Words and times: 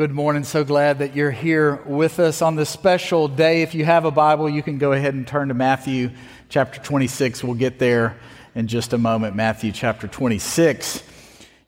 Good 0.00 0.12
morning. 0.12 0.44
So 0.44 0.64
glad 0.64 1.00
that 1.00 1.14
you're 1.14 1.30
here 1.30 1.74
with 1.84 2.20
us 2.20 2.40
on 2.40 2.56
this 2.56 2.70
special 2.70 3.28
day. 3.28 3.60
If 3.60 3.74
you 3.74 3.84
have 3.84 4.06
a 4.06 4.10
Bible, 4.10 4.48
you 4.48 4.62
can 4.62 4.78
go 4.78 4.92
ahead 4.92 5.12
and 5.12 5.26
turn 5.26 5.48
to 5.48 5.54
Matthew 5.54 6.12
chapter 6.48 6.80
26. 6.80 7.44
We'll 7.44 7.52
get 7.52 7.78
there 7.78 8.16
in 8.54 8.66
just 8.66 8.94
a 8.94 8.98
moment. 8.98 9.36
Matthew 9.36 9.72
chapter 9.72 10.08
26. 10.08 11.02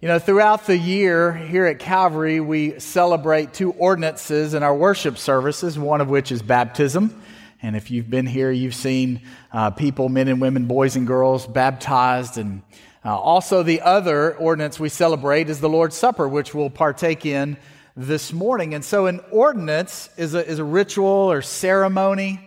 You 0.00 0.08
know, 0.08 0.18
throughout 0.18 0.64
the 0.64 0.78
year 0.78 1.34
here 1.34 1.66
at 1.66 1.78
Calvary, 1.78 2.40
we 2.40 2.80
celebrate 2.80 3.52
two 3.52 3.72
ordinances 3.72 4.54
in 4.54 4.62
our 4.62 4.74
worship 4.74 5.18
services, 5.18 5.78
one 5.78 6.00
of 6.00 6.08
which 6.08 6.32
is 6.32 6.40
baptism. 6.40 7.22
And 7.60 7.76
if 7.76 7.90
you've 7.90 8.08
been 8.08 8.26
here, 8.26 8.50
you've 8.50 8.74
seen 8.74 9.20
uh, 9.52 9.72
people, 9.72 10.08
men 10.08 10.28
and 10.28 10.40
women, 10.40 10.64
boys 10.64 10.96
and 10.96 11.06
girls, 11.06 11.46
baptized. 11.46 12.38
And 12.38 12.62
uh, 13.04 13.14
also, 13.14 13.62
the 13.62 13.82
other 13.82 14.34
ordinance 14.36 14.80
we 14.80 14.88
celebrate 14.88 15.50
is 15.50 15.60
the 15.60 15.68
Lord's 15.68 15.98
Supper, 15.98 16.26
which 16.26 16.54
we'll 16.54 16.70
partake 16.70 17.26
in 17.26 17.58
this 17.96 18.32
morning. 18.32 18.74
And 18.74 18.84
so, 18.84 19.06
an 19.06 19.20
ordinance 19.30 20.08
is 20.16 20.34
a, 20.34 20.46
is 20.46 20.58
a 20.58 20.64
ritual 20.64 21.06
or 21.06 21.42
ceremony 21.42 22.40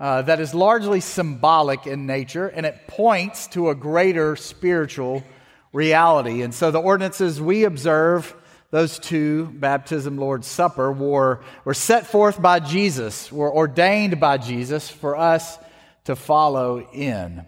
uh, 0.00 0.22
that 0.22 0.40
is 0.40 0.54
largely 0.54 1.00
symbolic 1.00 1.86
in 1.86 2.06
nature, 2.06 2.48
and 2.48 2.66
it 2.66 2.86
points 2.86 3.46
to 3.48 3.70
a 3.70 3.74
greater 3.74 4.36
spiritual 4.36 5.22
reality. 5.72 6.42
And 6.42 6.54
so, 6.54 6.70
the 6.70 6.80
ordinances 6.80 7.40
we 7.40 7.64
observe 7.64 8.34
those 8.70 8.98
two, 8.98 9.46
baptism, 9.46 10.18
Lord's 10.18 10.46
Supper, 10.46 10.90
were, 10.90 11.40
were 11.64 11.74
set 11.74 12.06
forth 12.06 12.40
by 12.40 12.60
Jesus, 12.60 13.30
were 13.30 13.54
ordained 13.54 14.18
by 14.18 14.38
Jesus 14.38 14.88
for 14.88 15.16
us 15.16 15.58
to 16.04 16.16
follow 16.16 16.86
in. 16.92 17.44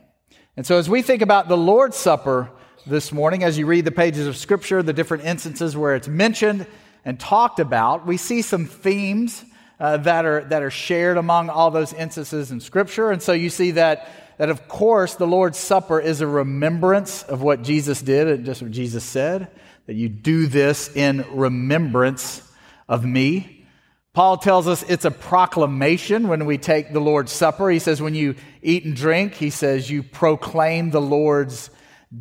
And 0.56 0.66
so, 0.66 0.78
as 0.78 0.88
we 0.88 1.02
think 1.02 1.22
about 1.22 1.48
the 1.48 1.56
Lord's 1.56 1.96
Supper 1.96 2.50
this 2.86 3.10
morning, 3.10 3.42
as 3.42 3.56
you 3.56 3.66
read 3.66 3.84
the 3.84 3.90
pages 3.90 4.26
of 4.26 4.36
Scripture, 4.36 4.82
the 4.82 4.92
different 4.92 5.24
instances 5.24 5.76
where 5.76 5.94
it's 5.94 6.08
mentioned 6.08 6.66
and 7.04 7.18
talked 7.18 7.60
about, 7.60 8.06
we 8.06 8.16
see 8.16 8.42
some 8.42 8.66
themes 8.66 9.44
uh, 9.80 9.98
that, 9.98 10.24
are, 10.24 10.44
that 10.44 10.62
are 10.62 10.70
shared 10.70 11.16
among 11.16 11.50
all 11.50 11.70
those 11.70 11.92
instances 11.92 12.50
in 12.50 12.60
Scripture. 12.60 13.10
And 13.10 13.22
so, 13.22 13.32
you 13.32 13.50
see 13.50 13.72
that, 13.72 14.08
that, 14.38 14.50
of 14.50 14.68
course, 14.68 15.14
the 15.14 15.26
Lord's 15.26 15.58
Supper 15.58 16.00
is 16.00 16.20
a 16.20 16.26
remembrance 16.26 17.22
of 17.22 17.42
what 17.42 17.62
Jesus 17.62 18.02
did, 18.02 18.28
and 18.28 18.44
just 18.44 18.62
what 18.62 18.72
Jesus 18.72 19.04
said 19.04 19.48
that 19.86 19.94
you 19.94 20.10
do 20.10 20.46
this 20.46 20.94
in 20.94 21.24
remembrance 21.32 22.42
of 22.88 23.06
me. 23.06 23.66
Paul 24.12 24.36
tells 24.36 24.66
us 24.66 24.82
it's 24.82 25.06
a 25.06 25.10
proclamation 25.10 26.28
when 26.28 26.44
we 26.44 26.58
take 26.58 26.92
the 26.92 27.00
Lord's 27.00 27.32
Supper. 27.32 27.70
He 27.70 27.78
says, 27.78 28.02
when 28.02 28.14
you 28.14 28.34
eat 28.60 28.84
and 28.84 28.94
drink, 28.94 29.32
he 29.32 29.48
says, 29.48 29.90
you 29.90 30.02
proclaim 30.02 30.90
the 30.90 31.00
Lord's 31.00 31.70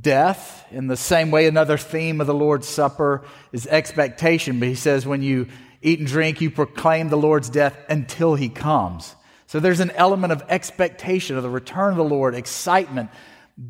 death. 0.02 0.66
In 0.72 0.88
the 0.88 0.98
same 0.98 1.32
way, 1.32 1.48
another 1.48 1.78
theme 1.78 2.20
of 2.22 2.28
the 2.28 2.34
Lord's 2.34 2.68
Supper 2.68 3.26
is 3.52 3.68
expectation. 3.68 4.60
But 4.60 4.70
he 4.70 4.76
says, 4.76 5.06
when 5.06 5.22
you 5.22 5.48
eat 5.82 6.00
and 6.00 6.08
drink, 6.08 6.42
you 6.42 6.52
proclaim 6.52 7.10
the 7.10 7.18
Lord's 7.18 7.50
death 7.50 7.78
until 7.90 8.36
he 8.36 8.50
comes. 8.50 9.16
So 9.46 9.60
there's 9.60 9.80
an 9.80 9.92
element 9.92 10.34
of 10.34 10.44
expectation 10.50 11.38
of 11.38 11.44
the 11.44 11.50
return 11.50 11.92
of 11.92 11.98
the 11.98 12.04
Lord, 12.04 12.36
excitement, 12.36 13.10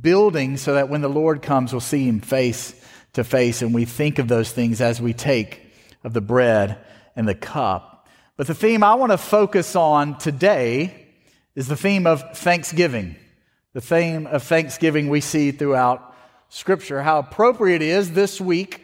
building 0.02 0.58
so 0.58 0.74
that 0.74 0.90
when 0.90 1.02
the 1.02 1.08
Lord 1.08 1.42
comes, 1.42 1.72
we'll 1.72 1.82
see 1.82 2.08
him 2.08 2.20
face 2.20 2.74
to 3.14 3.24
face, 3.24 3.62
and 3.62 3.74
we 3.74 3.86
think 3.86 4.20
of 4.20 4.28
those 4.28 4.52
things 4.52 4.82
as 4.82 5.02
we 5.02 5.14
take 5.14 5.62
of 6.04 6.14
the 6.14 6.22
bread 6.22 6.78
and 7.16 7.28
the 7.28 7.36
cup. 7.36 8.08
But 8.38 8.48
the 8.48 8.54
theme 8.54 8.84
I 8.84 8.96
want 8.96 9.12
to 9.12 9.18
focus 9.18 9.76
on 9.76 10.18
today 10.18 11.08
is 11.56 11.68
the 11.68 11.76
theme 11.76 12.06
of 12.06 12.38
thanksgiving. 12.38 13.16
The 13.74 13.82
theme 13.82 14.28
of 14.28 14.44
thanksgiving 14.44 15.10
we 15.10 15.22
see 15.22 15.52
throughout 15.52 16.07
Scripture. 16.50 17.02
How 17.02 17.20
appropriate 17.20 17.82
it 17.82 17.90
is 17.90 18.12
this 18.12 18.40
week 18.40 18.82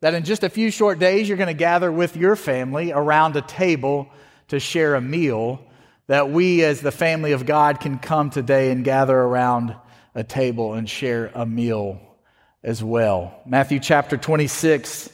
that 0.00 0.14
in 0.14 0.24
just 0.24 0.44
a 0.44 0.48
few 0.48 0.70
short 0.70 0.98
days 0.98 1.28
you're 1.28 1.36
going 1.36 1.46
to 1.48 1.54
gather 1.54 1.90
with 1.90 2.16
your 2.16 2.36
family 2.36 2.92
around 2.92 3.36
a 3.36 3.42
table 3.42 4.08
to 4.48 4.60
share 4.60 4.94
a 4.94 5.00
meal. 5.00 5.64
That 6.06 6.30
we, 6.30 6.64
as 6.64 6.80
the 6.80 6.90
family 6.90 7.32
of 7.32 7.46
God, 7.46 7.80
can 7.80 7.98
come 7.98 8.30
today 8.30 8.72
and 8.72 8.84
gather 8.84 9.16
around 9.16 9.76
a 10.14 10.24
table 10.24 10.74
and 10.74 10.88
share 10.88 11.30
a 11.34 11.46
meal 11.46 12.00
as 12.62 12.82
well. 12.82 13.40
Matthew 13.46 13.78
chapter 13.78 14.16
26. 14.16 15.08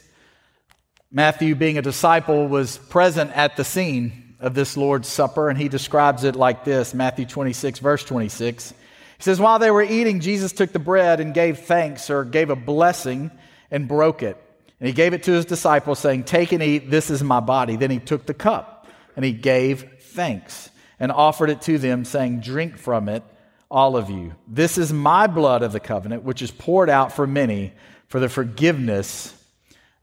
Matthew, 1.12 1.54
being 1.54 1.78
a 1.78 1.82
disciple, 1.82 2.48
was 2.48 2.78
present 2.78 3.30
at 3.36 3.56
the 3.56 3.64
scene 3.64 4.34
of 4.40 4.54
this 4.54 4.76
Lord's 4.76 5.08
Supper, 5.08 5.48
and 5.48 5.58
he 5.58 5.68
describes 5.68 6.24
it 6.24 6.34
like 6.34 6.64
this 6.64 6.94
Matthew 6.94 7.26
26, 7.26 7.78
verse 7.78 8.04
26. 8.04 8.74
He 9.18 9.22
says, 9.22 9.40
While 9.40 9.58
they 9.58 9.70
were 9.70 9.82
eating, 9.82 10.20
Jesus 10.20 10.52
took 10.52 10.72
the 10.72 10.78
bread 10.78 11.20
and 11.20 11.34
gave 11.34 11.60
thanks 11.60 12.10
or 12.10 12.24
gave 12.24 12.50
a 12.50 12.56
blessing 12.56 13.30
and 13.70 13.88
broke 13.88 14.22
it. 14.22 14.36
And 14.78 14.86
he 14.86 14.92
gave 14.92 15.14
it 15.14 15.22
to 15.24 15.32
his 15.32 15.44
disciples, 15.44 15.98
saying, 15.98 16.24
Take 16.24 16.52
and 16.52 16.62
eat, 16.62 16.90
this 16.90 17.10
is 17.10 17.22
my 17.22 17.40
body. 17.40 17.76
Then 17.76 17.90
he 17.90 17.98
took 17.98 18.26
the 18.26 18.34
cup 18.34 18.86
and 19.14 19.24
he 19.24 19.32
gave 19.32 19.84
thanks 20.00 20.70
and 21.00 21.10
offered 21.10 21.50
it 21.50 21.62
to 21.62 21.78
them, 21.78 22.04
saying, 22.04 22.40
Drink 22.40 22.76
from 22.78 23.08
it 23.08 23.22
all 23.70 23.96
of 23.96 24.10
you. 24.10 24.34
This 24.46 24.78
is 24.78 24.92
my 24.92 25.26
blood 25.26 25.62
of 25.62 25.72
the 25.72 25.80
covenant, 25.80 26.22
which 26.22 26.42
is 26.42 26.50
poured 26.50 26.90
out 26.90 27.12
for 27.12 27.26
many 27.26 27.72
for 28.08 28.20
the 28.20 28.28
forgiveness 28.28 29.34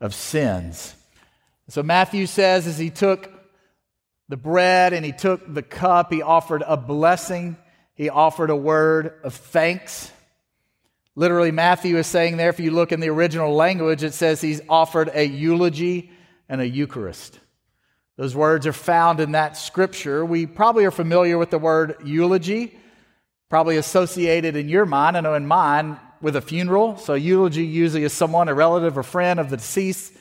of 0.01 0.13
sins. 0.13 0.95
So 1.69 1.81
Matthew 1.81 2.25
says, 2.25 2.67
as 2.67 2.77
he 2.77 2.89
took 2.89 3.31
the 4.27 4.37
bread 4.37 4.93
and 4.93 5.05
he 5.05 5.13
took 5.13 5.41
the 5.51 5.61
cup, 5.61 6.11
he 6.11 6.21
offered 6.21 6.63
a 6.65 6.75
blessing, 6.75 7.55
he 7.95 8.09
offered 8.09 8.49
a 8.49 8.55
word 8.55 9.19
of 9.23 9.33
thanks. 9.33 10.11
Literally, 11.15 11.51
Matthew 11.51 11.97
is 11.97 12.07
saying 12.07 12.37
there, 12.37 12.49
if 12.49 12.59
you 12.59 12.71
look 12.71 12.91
in 12.91 12.99
the 12.99 13.09
original 13.09 13.53
language, 13.53 14.03
it 14.03 14.13
says 14.13 14.41
he's 14.41 14.61
offered 14.67 15.11
a 15.13 15.23
eulogy 15.23 16.11
and 16.49 16.59
a 16.59 16.67
Eucharist. 16.67 17.39
Those 18.17 18.35
words 18.35 18.67
are 18.67 18.73
found 18.73 19.19
in 19.19 19.33
that 19.33 19.57
scripture. 19.57 20.25
We 20.25 20.45
probably 20.45 20.85
are 20.85 20.91
familiar 20.91 21.37
with 21.37 21.49
the 21.49 21.59
word 21.59 21.97
eulogy 22.03 22.77
probably 23.53 23.77
associated 23.77 24.55
in 24.55 24.67
your 24.67 24.83
mind, 24.83 25.15
I 25.15 25.21
know 25.21 25.35
in 25.35 25.45
mine, 25.45 25.99
with 26.21 26.35
a 26.35 26.41
funeral. 26.41 26.97
So, 26.97 27.13
eulogy 27.13 27.63
usually 27.63 28.03
is 28.03 28.11
someone, 28.11 28.49
a 28.49 28.53
relative 28.55 28.97
or 28.97 29.03
friend 29.03 29.39
of 29.39 29.51
the 29.51 29.57
deceased, 29.57 30.11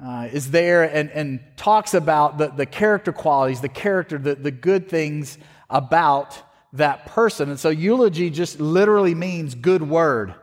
uh, 0.00 0.28
is 0.32 0.52
there 0.52 0.84
and, 0.84 1.10
and 1.10 1.40
talks 1.56 1.94
about 1.94 2.38
the, 2.38 2.46
the 2.46 2.66
character 2.66 3.10
qualities, 3.10 3.60
the 3.60 3.68
character, 3.68 4.18
the, 4.18 4.36
the 4.36 4.52
good 4.52 4.88
things 4.88 5.36
about 5.68 6.40
that 6.72 7.06
person. 7.06 7.50
And 7.50 7.58
so, 7.58 7.68
eulogy 7.68 8.30
just 8.30 8.60
literally 8.60 9.14
means 9.14 9.54
good 9.54 9.82
word. 9.82 10.34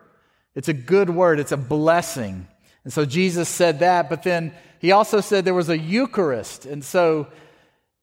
It's 0.55 0.67
a 0.67 0.73
good 0.73 1.09
word, 1.09 1.39
it's 1.39 1.51
a 1.51 1.57
blessing. 1.57 2.47
And 2.83 2.93
so, 2.93 3.05
Jesus 3.05 3.49
said 3.49 3.79
that, 3.79 4.09
but 4.09 4.23
then 4.23 4.53
he 4.79 4.91
also 4.91 5.21
said 5.21 5.45
there 5.45 5.53
was 5.53 5.69
a 5.69 5.77
Eucharist. 5.77 6.66
And 6.66 6.83
so, 6.83 7.27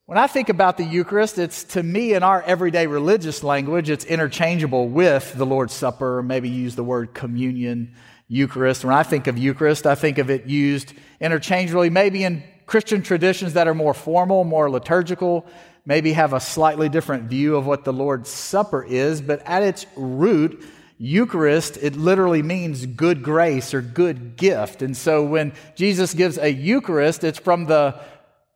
when 0.06 0.18
I 0.18 0.26
think 0.26 0.50
about 0.50 0.76
the 0.76 0.84
Eucharist, 0.84 1.38
it's 1.38 1.64
to 1.64 1.82
me 1.82 2.12
in 2.12 2.22
our 2.22 2.42
everyday 2.42 2.86
religious 2.86 3.42
language, 3.42 3.88
it's 3.88 4.04
interchangeable 4.04 4.88
with 4.88 5.32
the 5.34 5.46
Lord's 5.46 5.72
Supper, 5.72 6.18
or 6.18 6.22
maybe 6.22 6.50
use 6.50 6.76
the 6.76 6.84
word 6.84 7.14
communion, 7.14 7.94
Eucharist. 8.28 8.84
When 8.84 8.94
I 8.94 9.02
think 9.02 9.26
of 9.26 9.38
Eucharist, 9.38 9.86
I 9.86 9.94
think 9.94 10.18
of 10.18 10.28
it 10.28 10.46
used 10.46 10.92
interchangeably, 11.20 11.88
maybe 11.88 12.22
in 12.22 12.42
Christian 12.66 13.02
traditions 13.02 13.54
that 13.54 13.68
are 13.68 13.74
more 13.74 13.94
formal, 13.94 14.44
more 14.44 14.70
liturgical, 14.70 15.46
maybe 15.86 16.12
have 16.12 16.32
a 16.32 16.40
slightly 16.40 16.88
different 16.88 17.24
view 17.24 17.56
of 17.56 17.66
what 17.66 17.84
the 17.84 17.92
Lord's 17.92 18.30
Supper 18.30 18.82
is, 18.82 19.20
but 19.20 19.42
at 19.46 19.62
its 19.62 19.86
root, 19.96 20.64
Eucharist, 20.98 21.76
it 21.76 21.96
literally 21.96 22.42
means 22.42 22.86
good 22.86 23.22
grace 23.22 23.74
or 23.74 23.82
good 23.82 24.36
gift. 24.36 24.80
And 24.80 24.96
so 24.96 25.24
when 25.24 25.52
Jesus 25.74 26.14
gives 26.14 26.38
a 26.38 26.50
Eucharist, 26.50 27.24
it's 27.24 27.38
from 27.38 27.66
the 27.66 28.00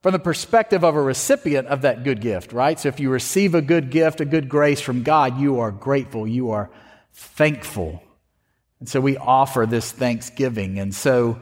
from 0.00 0.12
the 0.12 0.18
perspective 0.20 0.84
of 0.84 0.94
a 0.94 1.02
recipient 1.02 1.66
of 1.66 1.82
that 1.82 2.04
good 2.04 2.20
gift, 2.20 2.52
right? 2.52 2.78
So 2.78 2.88
if 2.88 3.00
you 3.00 3.10
receive 3.10 3.56
a 3.56 3.60
good 3.60 3.90
gift, 3.90 4.20
a 4.20 4.24
good 4.24 4.48
grace 4.48 4.80
from 4.80 5.02
God, 5.02 5.40
you 5.40 5.58
are 5.58 5.72
grateful, 5.72 6.26
you 6.26 6.52
are 6.52 6.70
thankful. 7.12 8.00
And 8.78 8.88
so 8.88 9.00
we 9.00 9.16
offer 9.16 9.66
this 9.66 9.90
thanksgiving. 9.90 10.78
And 10.78 10.94
so 10.94 11.40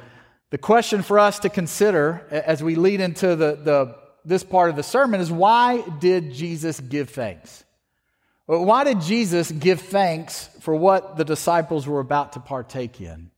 the 0.48 0.56
question 0.56 1.02
for 1.02 1.18
us 1.18 1.40
to 1.40 1.50
consider 1.50 2.26
as 2.30 2.62
we 2.62 2.76
lead 2.76 3.00
into 3.00 3.36
the, 3.36 3.56
the, 3.62 3.96
this 4.26 4.42
part 4.42 4.70
of 4.70 4.76
the 4.76 4.82
sermon 4.82 5.20
is 5.20 5.30
why 5.30 5.82
did 6.00 6.32
Jesus 6.32 6.80
give 6.80 7.10
thanks? 7.10 7.64
Why 8.46 8.84
did 8.84 9.00
Jesus 9.00 9.50
give 9.50 9.80
thanks 9.80 10.48
for 10.60 10.74
what 10.74 11.16
the 11.16 11.24
disciples 11.24 11.86
were 11.86 12.00
about 12.00 12.32
to 12.34 12.40
partake 12.40 13.00
in? 13.00 13.30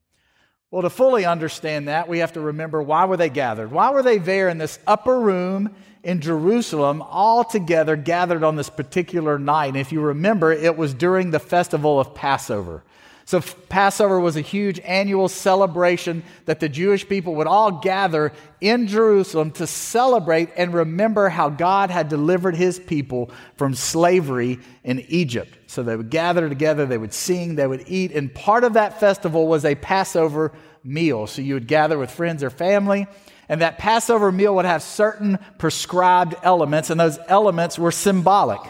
Well, 0.70 0.82
to 0.82 0.90
fully 0.90 1.24
understand 1.24 1.88
that, 1.88 2.08
we 2.08 2.18
have 2.18 2.34
to 2.34 2.40
remember 2.40 2.82
why 2.82 3.06
were 3.06 3.16
they 3.16 3.30
gathered? 3.30 3.70
Why 3.70 3.90
were 3.90 4.02
they 4.02 4.18
there 4.18 4.48
in 4.50 4.58
this 4.58 4.78
upper 4.86 5.18
room 5.18 5.74
in 6.02 6.20
Jerusalem, 6.20 7.02
all 7.02 7.42
together 7.42 7.96
gathered 7.96 8.44
on 8.44 8.56
this 8.56 8.68
particular 8.68 9.38
night? 9.38 9.68
And 9.68 9.78
if 9.78 9.92
you 9.92 10.00
remember, 10.00 10.52
it 10.52 10.76
was 10.76 10.92
during 10.92 11.30
the 11.30 11.38
festival 11.38 11.98
of 11.98 12.14
Passover. 12.14 12.82
So, 13.28 13.42
Passover 13.42 14.18
was 14.18 14.38
a 14.38 14.40
huge 14.40 14.80
annual 14.80 15.28
celebration 15.28 16.22
that 16.46 16.60
the 16.60 16.68
Jewish 16.70 17.06
people 17.06 17.34
would 17.34 17.46
all 17.46 17.72
gather 17.72 18.32
in 18.58 18.86
Jerusalem 18.86 19.50
to 19.50 19.66
celebrate 19.66 20.48
and 20.56 20.72
remember 20.72 21.28
how 21.28 21.50
God 21.50 21.90
had 21.90 22.08
delivered 22.08 22.56
his 22.56 22.78
people 22.78 23.30
from 23.56 23.74
slavery 23.74 24.60
in 24.82 25.00
Egypt. 25.08 25.58
So, 25.66 25.82
they 25.82 25.94
would 25.94 26.08
gather 26.08 26.48
together, 26.48 26.86
they 26.86 26.96
would 26.96 27.12
sing, 27.12 27.56
they 27.56 27.66
would 27.66 27.84
eat, 27.86 28.12
and 28.12 28.34
part 28.34 28.64
of 28.64 28.72
that 28.72 28.98
festival 28.98 29.46
was 29.46 29.66
a 29.66 29.74
Passover 29.74 30.50
meal. 30.82 31.26
So, 31.26 31.42
you 31.42 31.52
would 31.52 31.68
gather 31.68 31.98
with 31.98 32.10
friends 32.10 32.42
or 32.42 32.48
family, 32.48 33.06
And 33.50 33.60
that 33.60 33.76
Passover 33.76 34.32
meal 34.32 34.54
would 34.54 34.64
have 34.64 34.82
certain 34.82 35.38
prescribed 35.58 36.34
elements, 36.42 36.88
and 36.88 36.98
those 36.98 37.18
elements 37.28 37.78
were 37.78 37.92
symbolic. 37.92 38.60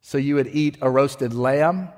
So 0.00 0.16
you 0.16 0.36
would 0.36 0.48
eat 0.48 0.78
a 0.80 0.88
roasted 0.88 1.34
lamb. 1.34 1.88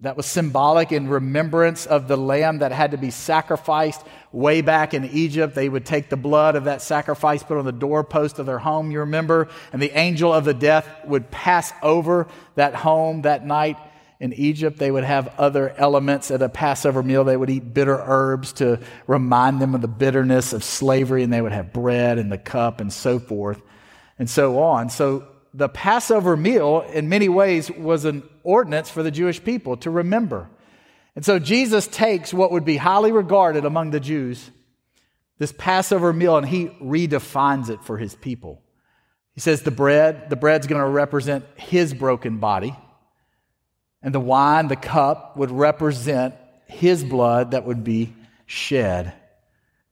That 0.00 0.16
was 0.16 0.26
symbolic 0.26 0.92
in 0.92 1.08
remembrance 1.08 1.86
of 1.86 2.08
the 2.08 2.16
lamb 2.16 2.58
that 2.58 2.72
had 2.72 2.90
to 2.90 2.98
be 2.98 3.10
sacrificed 3.10 4.02
way 4.32 4.60
back 4.60 4.92
in 4.92 5.04
Egypt. 5.04 5.54
They 5.54 5.68
would 5.68 5.86
take 5.86 6.10
the 6.10 6.16
blood 6.16 6.56
of 6.56 6.64
that 6.64 6.82
sacrifice, 6.82 7.42
put 7.42 7.58
on 7.58 7.64
the 7.64 7.72
doorpost 7.72 8.38
of 8.38 8.46
their 8.46 8.58
home, 8.58 8.90
you 8.90 9.00
remember, 9.00 9.48
and 9.72 9.80
the 9.80 9.96
angel 9.96 10.32
of 10.32 10.44
the 10.44 10.54
death 10.54 10.88
would 11.06 11.30
pass 11.30 11.72
over 11.82 12.26
that 12.56 12.74
home 12.74 13.22
that 13.22 13.46
night 13.46 13.78
in 14.20 14.32
Egypt, 14.32 14.78
they 14.78 14.90
would 14.90 15.04
have 15.04 15.34
other 15.38 15.74
elements 15.76 16.30
at 16.30 16.40
a 16.40 16.48
Passover 16.48 17.02
meal. 17.02 17.24
They 17.24 17.36
would 17.36 17.50
eat 17.50 17.74
bitter 17.74 18.00
herbs 18.00 18.54
to 18.54 18.80
remind 19.06 19.60
them 19.60 19.74
of 19.74 19.82
the 19.82 19.88
bitterness 19.88 20.52
of 20.52 20.62
slavery, 20.62 21.22
and 21.22 21.32
they 21.32 21.42
would 21.42 21.52
have 21.52 21.72
bread 21.72 22.18
and 22.18 22.32
the 22.32 22.38
cup 22.38 22.80
and 22.80 22.92
so 22.92 23.18
forth 23.18 23.60
and 24.18 24.30
so 24.30 24.60
on. 24.60 24.88
So 24.88 25.26
the 25.54 25.68
Passover 25.68 26.36
meal, 26.36 26.80
in 26.92 27.08
many 27.08 27.28
ways, 27.28 27.70
was 27.70 28.04
an 28.04 28.28
ordinance 28.42 28.90
for 28.90 29.04
the 29.04 29.12
Jewish 29.12 29.42
people 29.42 29.76
to 29.78 29.90
remember. 29.90 30.50
And 31.14 31.24
so 31.24 31.38
Jesus 31.38 31.86
takes 31.86 32.34
what 32.34 32.50
would 32.50 32.64
be 32.64 32.76
highly 32.76 33.12
regarded 33.12 33.64
among 33.64 33.92
the 33.92 34.00
Jews, 34.00 34.50
this 35.38 35.54
Passover 35.56 36.12
meal, 36.12 36.36
and 36.36 36.46
he 36.46 36.66
redefines 36.82 37.70
it 37.70 37.84
for 37.84 37.96
his 37.98 38.16
people. 38.16 38.62
He 39.34 39.40
says 39.40 39.62
the 39.62 39.70
bread, 39.70 40.28
the 40.28 40.36
bread's 40.36 40.66
going 40.66 40.82
to 40.82 40.88
represent 40.88 41.44
his 41.54 41.94
broken 41.94 42.38
body. 42.38 42.76
And 44.02 44.12
the 44.12 44.20
wine, 44.20 44.66
the 44.66 44.76
cup, 44.76 45.36
would 45.36 45.52
represent 45.52 46.34
his 46.66 47.04
blood 47.04 47.52
that 47.52 47.64
would 47.64 47.84
be 47.84 48.12
shed. 48.46 49.12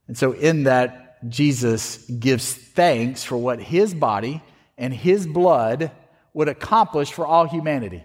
And 0.09 0.19
so, 0.19 0.33
in 0.33 0.65
that, 0.65 1.29
Jesus 1.29 1.99
gives 2.07 2.53
thanks 2.53 3.23
for 3.23 3.37
what 3.37 3.61
his 3.61 3.95
body 3.95 4.43
and 4.83 4.93
his 4.93 5.29
blood 5.29 5.93
would 6.35 6.49
accomplish 6.49 7.13
for 7.13 7.25
all 7.25 7.47
humanity. 7.47 8.03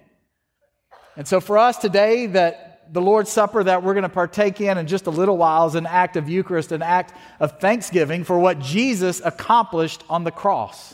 And 1.17 1.27
so, 1.27 1.41
for 1.41 1.57
us 1.57 1.77
today, 1.77 2.27
that 2.27 2.93
the 2.93 3.01
Lord's 3.01 3.31
Supper 3.31 3.63
that 3.63 3.81
we're 3.81 3.95
going 3.95 4.03
to 4.03 4.09
partake 4.09 4.61
in 4.61 4.77
in 4.77 4.85
just 4.85 5.07
a 5.07 5.09
little 5.09 5.37
while 5.37 5.65
is 5.67 5.73
an 5.73 5.87
act 5.87 6.15
of 6.15 6.29
Eucharist, 6.29 6.71
an 6.71 6.83
act 6.83 7.13
of 7.39 7.59
thanksgiving 7.59 8.23
for 8.23 8.37
what 8.37 8.59
Jesus 8.59 9.21
accomplished 9.25 10.03
on 10.07 10.23
the 10.23 10.31
cross. 10.31 10.93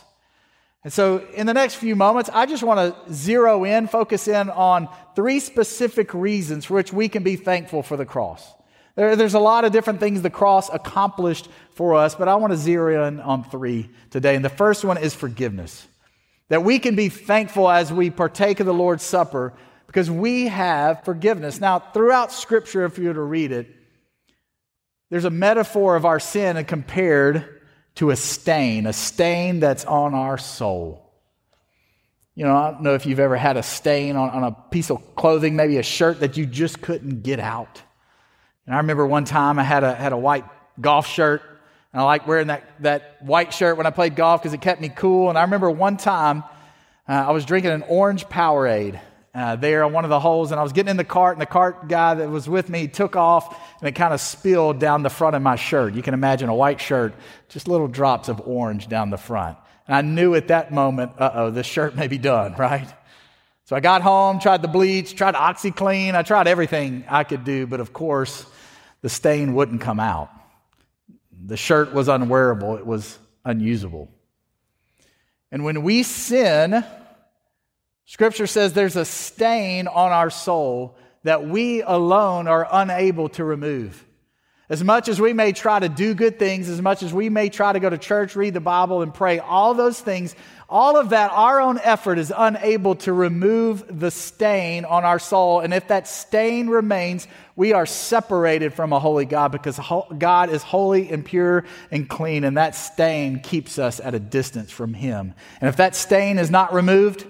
And 0.85 0.91
so, 0.93 1.25
in 1.33 1.47
the 1.47 1.53
next 1.53 1.75
few 1.75 1.97
moments, 1.97 2.29
I 2.33 2.45
just 2.45 2.63
want 2.63 2.79
to 2.79 3.13
zero 3.13 3.65
in, 3.65 3.87
focus 3.87 4.29
in 4.29 4.49
on 4.49 4.87
three 5.17 5.41
specific 5.41 6.13
reasons 6.13 6.63
for 6.63 6.75
which 6.75 6.93
we 6.93 7.09
can 7.09 7.23
be 7.23 7.35
thankful 7.35 7.83
for 7.83 7.97
the 7.97 8.05
cross. 8.05 8.49
There, 8.95 9.15
there's 9.15 9.33
a 9.33 9.39
lot 9.39 9.65
of 9.65 9.71
different 9.71 9.99
things 9.99 10.21
the 10.21 10.29
cross 10.29 10.69
accomplished 10.69 11.49
for 11.71 11.95
us, 11.95 12.15
but 12.15 12.27
I 12.27 12.35
want 12.35 12.51
to 12.51 12.57
zero 12.57 13.07
in 13.07 13.19
on 13.19 13.43
three 13.43 13.89
today. 14.11 14.35
And 14.35 14.45
the 14.45 14.49
first 14.49 14.83
one 14.83 14.97
is 14.97 15.15
forgiveness. 15.15 15.87
That 16.49 16.63
we 16.63 16.77
can 16.77 16.95
be 16.95 17.09
thankful 17.09 17.69
as 17.69 17.91
we 17.91 18.09
partake 18.09 18.59
of 18.59 18.65
the 18.65 18.73
Lord's 18.73 19.03
Supper 19.03 19.53
because 19.87 20.11
we 20.11 20.47
have 20.47 21.03
forgiveness. 21.03 21.59
Now, 21.59 21.79
throughout 21.79 22.31
Scripture, 22.31 22.85
if 22.85 22.97
you 22.97 23.07
were 23.07 23.13
to 23.13 23.21
read 23.21 23.51
it, 23.51 23.67
there's 25.09 25.25
a 25.25 25.29
metaphor 25.29 25.95
of 25.95 26.05
our 26.05 26.19
sin 26.19 26.57
and 26.57 26.67
compared 26.67 27.61
to 27.95 28.09
a 28.09 28.15
stain, 28.15 28.87
a 28.87 28.93
stain 28.93 29.59
that's 29.59 29.85
on 29.85 30.13
our 30.13 30.37
soul. 30.37 31.11
You 32.35 32.45
know, 32.45 32.55
I 32.55 32.71
don't 32.71 32.81
know 32.81 32.95
if 32.95 33.05
you've 33.05 33.19
ever 33.19 33.37
had 33.37 33.57
a 33.57 33.63
stain 33.63 34.15
on, 34.15 34.29
on 34.31 34.43
a 34.43 34.51
piece 34.51 34.89
of 34.89 35.15
clothing, 35.15 35.55
maybe 35.55 35.77
a 35.77 35.83
shirt 35.83 36.21
that 36.21 36.35
you 36.35 36.47
just 36.47 36.81
couldn't 36.81 37.21
get 37.21 37.39
out. 37.39 37.81
And 38.65 38.75
I 38.75 38.77
remember 38.77 39.05
one 39.05 39.25
time 39.25 39.59
I 39.59 39.63
had 39.63 39.83
a, 39.83 39.93
had 39.93 40.13
a 40.13 40.17
white 40.17 40.45
golf 40.79 41.07
shirt, 41.07 41.41
and 41.91 42.01
I 42.01 42.05
liked 42.05 42.27
wearing 42.27 42.47
that, 42.47 42.63
that 42.81 43.17
white 43.21 43.53
shirt 43.53 43.77
when 43.77 43.85
I 43.85 43.91
played 43.91 44.15
golf 44.15 44.41
because 44.41 44.53
it 44.53 44.61
kept 44.61 44.81
me 44.81 44.89
cool. 44.89 45.29
And 45.29 45.37
I 45.37 45.41
remember 45.41 45.69
one 45.69 45.97
time 45.97 46.43
uh, 47.07 47.11
I 47.11 47.31
was 47.31 47.45
drinking 47.45 47.71
an 47.71 47.83
orange 47.83 48.25
Powerade 48.25 48.99
uh, 49.35 49.55
there 49.55 49.83
on 49.83 49.91
one 49.93 50.03
of 50.03 50.09
the 50.09 50.19
holes, 50.19 50.51
and 50.51 50.59
I 50.59 50.63
was 50.63 50.73
getting 50.73 50.91
in 50.91 50.97
the 50.97 51.03
cart, 51.03 51.35
and 51.35 51.41
the 51.41 51.47
cart 51.47 51.87
guy 51.87 52.13
that 52.13 52.29
was 52.29 52.47
with 52.47 52.69
me 52.69 52.87
took 52.87 53.15
off, 53.15 53.59
and 53.79 53.89
it 53.89 53.93
kind 53.93 54.13
of 54.13 54.21
spilled 54.21 54.79
down 54.79 55.03
the 55.03 55.09
front 55.09 55.35
of 55.35 55.41
my 55.41 55.55
shirt. 55.55 55.95
You 55.95 56.03
can 56.03 56.13
imagine 56.13 56.49
a 56.49 56.55
white 56.55 56.79
shirt, 56.79 57.15
just 57.49 57.67
little 57.67 57.87
drops 57.87 58.29
of 58.29 58.41
orange 58.45 58.87
down 58.87 59.09
the 59.09 59.17
front. 59.17 59.57
And 59.87 59.95
I 59.95 60.01
knew 60.01 60.35
at 60.35 60.47
that 60.49 60.71
moment, 60.71 61.13
uh 61.17 61.31
oh, 61.33 61.51
this 61.51 61.65
shirt 61.65 61.95
may 61.95 62.07
be 62.07 62.17
done, 62.17 62.55
right? 62.57 62.87
So 63.65 63.75
I 63.75 63.79
got 63.79 64.01
home, 64.01 64.39
tried 64.39 64.61
the 64.61 64.67
bleach, 64.67 65.15
tried 65.15 65.35
OxiClean, 65.35 66.15
I 66.15 66.21
tried 66.21 66.47
everything 66.47 67.05
I 67.09 67.23
could 67.23 67.43
do, 67.43 67.65
but 67.65 67.79
of 67.79 67.91
course, 67.91 68.45
the 69.03 69.09
stain 69.09 69.53
wouldn't 69.53 69.81
come 69.81 69.99
out. 69.99 70.31
The 71.45 71.57
shirt 71.57 71.93
was 71.93 72.07
unwearable, 72.07 72.77
it 72.77 72.85
was 72.85 73.19
unusable. 73.45 74.09
And 75.51 75.63
when 75.63 75.83
we 75.83 76.01
sin, 76.01 76.83
Scripture 78.05 78.47
says 78.47 78.73
there's 78.73 78.95
a 78.95 79.05
stain 79.05 79.87
on 79.87 80.11
our 80.11 80.29
soul 80.29 80.97
that 81.23 81.45
we 81.45 81.83
alone 81.83 82.47
are 82.47 82.67
unable 82.71 83.29
to 83.29 83.43
remove. 83.43 84.03
As 84.69 84.81
much 84.81 85.09
as 85.09 85.19
we 85.19 85.33
may 85.33 85.51
try 85.51 85.79
to 85.79 85.89
do 85.89 86.13
good 86.13 86.39
things, 86.39 86.69
as 86.69 86.81
much 86.81 87.03
as 87.03 87.13
we 87.13 87.29
may 87.29 87.49
try 87.49 87.73
to 87.73 87.81
go 87.81 87.89
to 87.89 87.97
church, 87.97 88.35
read 88.35 88.53
the 88.53 88.61
Bible, 88.61 89.01
and 89.01 89.13
pray, 89.13 89.39
all 89.39 89.73
those 89.73 89.99
things, 89.99 90.35
all 90.69 90.97
of 90.97 91.09
that, 91.09 91.31
our 91.31 91.59
own 91.59 91.79
effort 91.83 92.17
is 92.17 92.31
unable 92.35 92.95
to 92.95 93.11
remove 93.11 93.99
the 93.99 94.09
stain 94.09 94.85
on 94.85 95.03
our 95.03 95.19
soul. 95.19 95.59
And 95.59 95.73
if 95.73 95.89
that 95.89 96.07
stain 96.07 96.69
remains, 96.69 97.27
we 97.57 97.73
are 97.73 97.85
separated 97.85 98.73
from 98.73 98.93
a 98.93 98.99
holy 98.99 99.25
God 99.25 99.51
because 99.51 99.79
God 100.17 100.49
is 100.49 100.63
holy 100.63 101.09
and 101.11 101.25
pure 101.25 101.65
and 101.91 102.09
clean, 102.09 102.45
and 102.45 102.57
that 102.57 102.73
stain 102.73 103.41
keeps 103.41 103.77
us 103.77 103.99
at 103.99 104.15
a 104.15 104.19
distance 104.19 104.71
from 104.71 104.93
Him. 104.93 105.33
And 105.59 105.67
if 105.67 105.75
that 105.75 105.93
stain 105.93 106.39
is 106.39 106.49
not 106.49 106.73
removed, 106.73 107.27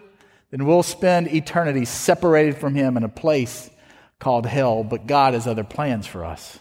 then 0.52 0.66
we'll 0.66 0.84
spend 0.84 1.34
eternity 1.34 1.86
separated 1.86 2.58
from 2.58 2.76
Him 2.76 2.96
in 2.96 3.04
a 3.04 3.10
place 3.10 3.72
called 4.20 4.46
hell, 4.46 4.84
but 4.84 5.08
God 5.08 5.34
has 5.34 5.48
other 5.48 5.64
plans 5.64 6.06
for 6.06 6.24
us. 6.24 6.60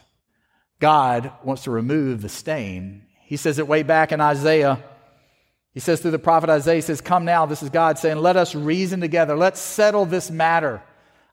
God 0.82 1.30
wants 1.44 1.62
to 1.62 1.70
remove 1.70 2.22
the 2.22 2.28
stain. 2.28 3.06
He 3.20 3.36
says 3.36 3.60
it 3.60 3.68
way 3.68 3.84
back 3.84 4.10
in 4.10 4.20
Isaiah. 4.20 4.82
He 5.74 5.78
says 5.78 6.00
through 6.00 6.10
the 6.10 6.18
prophet 6.18 6.50
Isaiah, 6.50 6.74
he 6.74 6.80
says, 6.80 7.00
Come 7.00 7.24
now, 7.24 7.46
this 7.46 7.62
is 7.62 7.70
God 7.70 8.00
saying, 8.00 8.18
Let 8.18 8.36
us 8.36 8.56
reason 8.56 9.00
together. 9.00 9.36
Let's 9.36 9.60
settle 9.60 10.06
this 10.06 10.28
matter. 10.28 10.82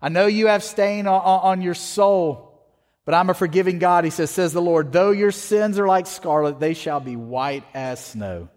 I 0.04 0.10
know 0.10 0.28
you 0.28 0.48
have 0.48 0.64
stain 0.64 1.08
on, 1.08 1.20
on 1.22 1.62
your 1.64 1.74
soul, 1.74 2.64
but 3.06 3.16
I'm 3.16 3.32
a 3.32 3.34
forgiving 3.34 3.80
God. 3.80 4.04
He 4.04 4.12
says, 4.12 4.30
Says 4.30 4.54
the 4.54 4.62
Lord, 4.62 4.92
though 4.92 5.10
your 5.10 5.32
sins 5.32 5.80
are 5.80 5.88
like 5.88 6.06
scarlet, 6.06 6.60
they 6.60 6.76
shall 6.76 7.00
be 7.00 7.16
white 7.16 7.64
as 7.74 8.06
snow. 8.06 8.50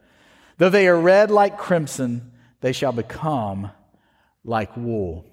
Though 0.58 0.68
they 0.68 0.88
are 0.88 1.00
red 1.00 1.30
like 1.30 1.56
crimson, 1.56 2.32
they 2.60 2.72
shall 2.72 2.92
become 2.92 3.70
like 4.44 4.76
wool. 4.76 5.24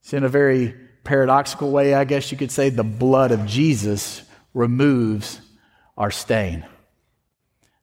So, 0.00 0.16
in 0.16 0.24
a 0.24 0.30
very 0.30 0.74
paradoxical 1.04 1.70
way, 1.70 1.92
I 1.92 2.04
guess 2.04 2.32
you 2.32 2.38
could 2.38 2.50
say 2.50 2.70
the 2.70 2.82
blood 2.82 3.30
of 3.30 3.44
Jesus 3.44 4.22
removes 4.54 5.40
our 5.96 6.10
stain. 6.10 6.66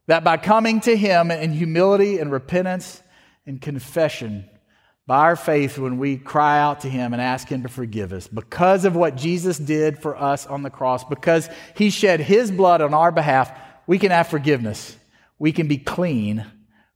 That 0.07 0.23
by 0.23 0.37
coming 0.37 0.81
to 0.81 0.95
Him 0.95 1.31
in 1.31 1.51
humility 1.51 2.19
and 2.19 2.31
repentance 2.31 3.01
and 3.45 3.61
confession, 3.61 4.49
by 5.07 5.19
our 5.19 5.35
faith, 5.35 5.77
when 5.77 5.97
we 5.97 6.17
cry 6.17 6.59
out 6.59 6.81
to 6.81 6.89
Him 6.89 7.13
and 7.13 7.21
ask 7.21 7.47
Him 7.47 7.63
to 7.63 7.69
forgive 7.69 8.13
us, 8.13 8.27
because 8.27 8.85
of 8.85 8.95
what 8.95 9.15
Jesus 9.15 9.57
did 9.57 9.99
for 9.99 10.15
us 10.15 10.45
on 10.45 10.63
the 10.63 10.69
cross, 10.69 11.03
because 11.03 11.49
He 11.75 11.89
shed 11.89 12.19
His 12.19 12.51
blood 12.51 12.81
on 12.81 12.93
our 12.93 13.11
behalf, 13.11 13.51
we 13.87 13.99
can 13.99 14.11
have 14.11 14.27
forgiveness. 14.27 14.95
We 15.37 15.51
can 15.51 15.67
be 15.67 15.77
clean 15.77 16.45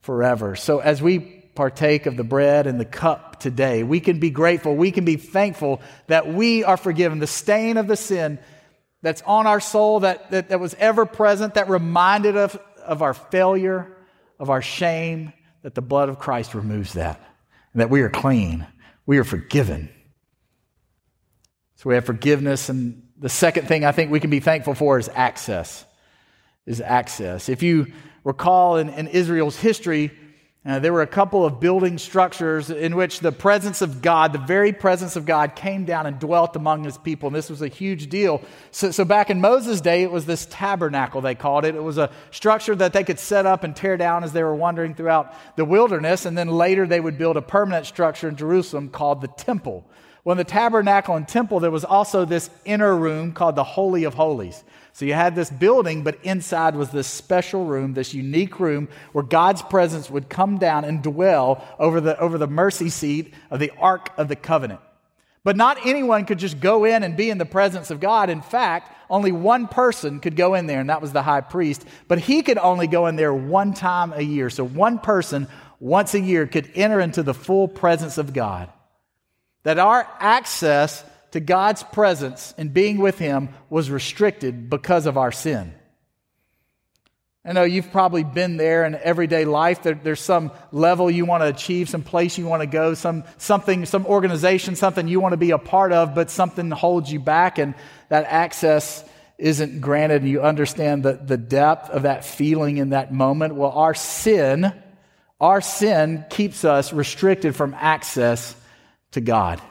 forever. 0.02 0.56
So, 0.56 0.80
as 0.80 1.02
we 1.02 1.40
partake 1.60 2.06
of 2.06 2.16
the 2.16 2.24
bread 2.24 2.68
and 2.68 2.80
the 2.80 2.86
cup 2.86 3.38
today. 3.38 3.84
We 3.84 4.00
can 4.00 4.18
be 4.18 4.30
grateful. 4.30 4.78
We 4.78 4.92
can 4.92 5.04
be 5.04 5.18
thankful 5.18 5.82
that 6.08 6.26
we 6.26 6.64
are 6.64 6.78
forgiven. 6.78 7.20
The 7.20 7.28
stain 7.28 7.76
of 7.76 7.86
the 7.86 7.98
sin 7.98 8.40
that's 9.02 9.22
on 9.24 9.48
our 9.48 9.60
soul, 9.60 10.02
that, 10.02 10.32
that, 10.32 10.50
that 10.50 10.60
was 10.60 10.76
ever 10.76 11.06
present, 11.06 11.54
that 11.54 11.70
reminded 11.70 12.36
us 12.36 12.56
of, 12.56 12.62
of 12.84 13.02
our 13.02 13.14
failure, 13.14 13.96
of 14.40 14.50
our 14.50 14.62
shame, 14.62 15.34
that 15.64 15.76
the 15.76 15.82
blood 15.82 16.10
of 16.10 16.20
Christ 16.20 16.54
removes 16.54 16.94
that. 16.94 17.22
That 17.76 17.90
we 17.90 18.02
are 18.02 18.10
clean. 18.10 18.66
We 19.06 19.18
are 19.20 19.24
forgiven. 19.24 19.90
So 21.76 21.90
we 21.90 21.96
have 21.96 22.06
forgiveness. 22.06 22.70
And 22.70 23.04
the 23.18 23.30
second 23.30 23.68
thing 23.68 23.86
I 23.86 23.92
think 23.92 24.12
we 24.12 24.20
can 24.20 24.30
be 24.30 24.40
thankful 24.40 24.74
for 24.74 25.00
is 25.00 25.10
access. 25.14 25.86
Is 26.66 26.82
access. 26.82 27.50
If 27.50 27.64
you 27.64 27.94
recall 28.24 28.78
in, 28.78 28.90
in 28.90 29.08
Israel's 29.08 29.58
history, 29.58 30.12
uh, 30.66 30.78
there 30.78 30.92
were 30.92 31.02
a 31.02 31.08
couple 31.08 31.46
of 31.46 31.62
building 31.62 31.98
structures 31.98 32.70
in 32.70 32.98
which 32.98 33.22
the 33.22 33.32
presence 33.32 33.82
of 33.82 34.02
God, 34.02 34.34
the 34.34 34.40
very 34.40 34.74
presence 34.74 35.16
of 35.16 35.26
God, 35.26 35.56
came 35.56 35.86
down 35.86 36.06
and 36.06 36.20
dwelt 36.20 36.58
among 36.58 36.84
his 36.84 36.98
people. 36.98 37.28
And 37.28 37.36
this 37.36 37.50
was 37.50 37.62
a 37.62 37.70
huge 37.70 38.10
deal. 38.10 38.42
So, 38.72 38.92
so, 38.92 39.06
back 39.06 39.30
in 39.30 39.40
Moses' 39.40 39.80
day, 39.80 40.04
it 40.04 40.12
was 40.12 40.26
this 40.26 40.46
tabernacle, 40.48 41.22
they 41.22 41.34
called 41.34 41.64
it. 41.64 41.76
It 41.76 41.84
was 41.84 41.98
a 41.98 42.12
structure 42.32 42.76
that 42.76 42.92
they 42.92 43.06
could 43.06 43.20
set 43.20 43.46
up 43.46 43.64
and 43.64 43.74
tear 43.74 43.96
down 43.96 44.26
as 44.26 44.34
they 44.34 44.44
were 44.44 44.54
wandering 44.54 44.96
throughout 44.96 45.34
the 45.56 45.64
wilderness. 45.64 46.26
And 46.26 46.38
then 46.38 46.50
later, 46.50 46.86
they 46.86 47.00
would 47.00 47.18
build 47.18 47.38
a 47.38 47.42
permanent 47.42 47.86
structure 47.86 48.28
in 48.28 48.36
Jerusalem 48.36 48.90
called 48.90 49.22
the 49.22 49.30
temple. 49.30 49.90
Well, 50.26 50.34
in 50.34 50.38
the 50.38 50.44
tabernacle 50.44 51.16
and 51.16 51.26
temple, 51.26 51.62
there 51.62 51.72
was 51.72 51.86
also 51.86 52.26
this 52.26 52.50
inner 52.66 52.94
room 52.94 53.32
called 53.32 53.56
the 53.56 53.64
Holy 53.64 54.04
of 54.04 54.14
Holies. 54.14 54.66
So 54.94 55.06
you 55.06 55.14
had 55.14 55.36
this 55.36 55.50
building, 55.50 56.04
but 56.04 56.18
inside 56.24 56.76
was 56.76 56.90
this 56.90 57.08
special 57.08 57.66
room, 57.66 57.94
this 57.94 58.14
unique 58.14 58.60
room 58.60 58.90
where 59.12 59.24
God's 59.24 59.62
presence 59.62 60.10
would 60.10 60.30
come 60.30 60.58
down 60.58 60.84
and 60.84 61.02
dwell 61.02 61.66
over 61.80 62.02
the, 62.02 62.20
over 62.20 62.38
the 62.38 62.48
mercy 62.48 62.90
seat 62.90 63.34
of 63.50 63.60
the 63.60 63.72
Ark 63.78 64.10
of 64.18 64.28
the 64.28 64.36
Covenant. 64.36 64.82
But 65.44 65.56
not 65.56 65.86
anyone 65.86 66.26
could 66.26 66.40
just 66.40 66.60
go 66.60 66.84
in 66.84 67.04
and 67.04 67.16
be 67.16 67.30
in 67.30 67.38
the 67.38 67.46
presence 67.46 67.92
of 67.92 68.00
God. 68.00 68.30
In 68.30 68.42
fact, 68.42 68.96
only 69.10 69.32
one 69.32 69.68
person 69.68 70.20
could 70.20 70.36
go 70.36 70.54
in 70.54 70.68
there, 70.68 70.82
and 70.82 70.90
that 70.90 71.02
was 71.02 71.14
the 71.14 71.24
high 71.24 71.42
priest. 71.42 71.86
But 72.08 72.20
he 72.20 72.42
could 72.42 72.58
only 72.58 72.88
go 72.88 73.08
in 73.08 73.16
there 73.16 73.34
one 73.34 73.74
time 73.74 74.12
a 74.14 74.22
year. 74.22 74.50
So 74.50 74.64
one 74.66 75.00
person 75.00 75.48
once 75.80 76.14
a 76.14 76.20
year 76.20 76.46
could 76.46 76.70
enter 76.76 77.00
into 77.00 77.24
the 77.24 77.34
full 77.34 77.68
presence 77.68 78.18
of 78.18 78.34
God. 78.34 78.70
That 79.64 79.80
our 79.80 80.08
access 80.20 81.04
to 81.32 81.40
God's 81.40 81.84
presence 81.84 82.54
and 82.58 82.74
being 82.74 82.98
with 82.98 83.20
Him 83.20 83.50
was 83.70 83.90
restricted 83.90 84.70
because 84.70 85.06
of 85.06 85.18
our 85.18 85.32
sin. 85.32 85.74
I 87.46 87.54
know 87.54 87.64
you've 87.64 87.92
probably 87.92 88.24
been 88.24 88.58
there 88.58 88.84
in 88.86 88.96
everyday 88.96 89.46
life. 89.46 89.82
There, 89.82 89.96
there's 89.96 90.20
some 90.20 90.52
level 90.72 91.10
you 91.10 91.26
want 91.26 91.42
to 91.42 91.48
achieve, 91.48 91.90
some 91.90 92.04
place 92.04 92.38
you 92.38 92.46
want 92.46 92.62
to 92.62 92.68
go, 92.68 92.94
some 92.94 93.24
something, 93.38 93.86
some 93.86 94.06
organization, 94.06 94.76
something 94.76 95.08
you 95.08 95.22
want 95.22 95.34
to 95.34 95.38
be 95.38 95.52
a 95.52 95.58
part 95.58 95.94
of, 95.94 96.14
but 96.14 96.30
something 96.30 96.70
holds 96.70 97.12
you 97.12 97.20
back, 97.20 97.58
and 97.58 97.76
that 98.10 98.26
access 98.26 99.04
isn't 99.38 99.80
granted. 99.80 100.22
And 100.22 100.30
you 100.30 100.42
understand 100.42 101.04
the, 101.04 101.14
the 101.14 101.38
depth 101.38 101.90
of 101.90 102.04
that 102.04 102.26
feeling 102.26 102.78
in 102.78 102.90
that 102.90 103.14
moment. 103.14 103.56
Well, 103.56 103.72
our 103.72 103.96
sin, 103.96 104.74
our 105.40 105.62
sin 105.62 106.26
keeps 106.30 106.66
us 106.66 106.92
restricted 106.92 107.56
from 107.56 107.74
access 107.74 108.54
to 109.12 109.22
God. 109.22 109.62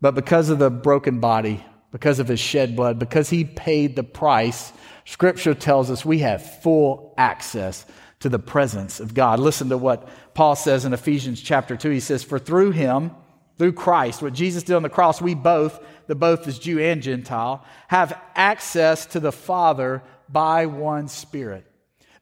But 0.00 0.14
because 0.14 0.48
of 0.48 0.58
the 0.58 0.70
broken 0.70 1.20
body, 1.20 1.64
because 1.90 2.18
of 2.18 2.28
his 2.28 2.40
shed 2.40 2.76
blood, 2.76 2.98
because 2.98 3.30
he 3.30 3.44
paid 3.44 3.96
the 3.96 4.02
price, 4.02 4.72
Scripture 5.04 5.54
tells 5.54 5.90
us 5.90 6.04
we 6.04 6.20
have 6.20 6.62
full 6.62 7.14
access 7.18 7.84
to 8.20 8.28
the 8.28 8.38
presence 8.38 9.00
of 9.00 9.14
God. 9.14 9.40
Listen 9.40 9.70
to 9.70 9.78
what 9.78 10.08
Paul 10.34 10.54
says 10.54 10.84
in 10.84 10.92
Ephesians 10.92 11.40
chapter 11.40 11.76
2. 11.76 11.90
He 11.90 12.00
says, 12.00 12.22
For 12.22 12.38
through 12.38 12.72
him, 12.72 13.10
through 13.58 13.72
Christ, 13.72 14.22
what 14.22 14.32
Jesus 14.32 14.62
did 14.62 14.76
on 14.76 14.82
the 14.82 14.88
cross, 14.88 15.20
we 15.20 15.34
both, 15.34 15.84
the 16.06 16.14
both 16.14 16.46
is 16.48 16.58
Jew 16.58 16.78
and 16.78 17.02
Gentile, 17.02 17.64
have 17.88 18.18
access 18.34 19.06
to 19.06 19.20
the 19.20 19.32
Father 19.32 20.02
by 20.28 20.66
one 20.66 21.08
Spirit. 21.08 21.66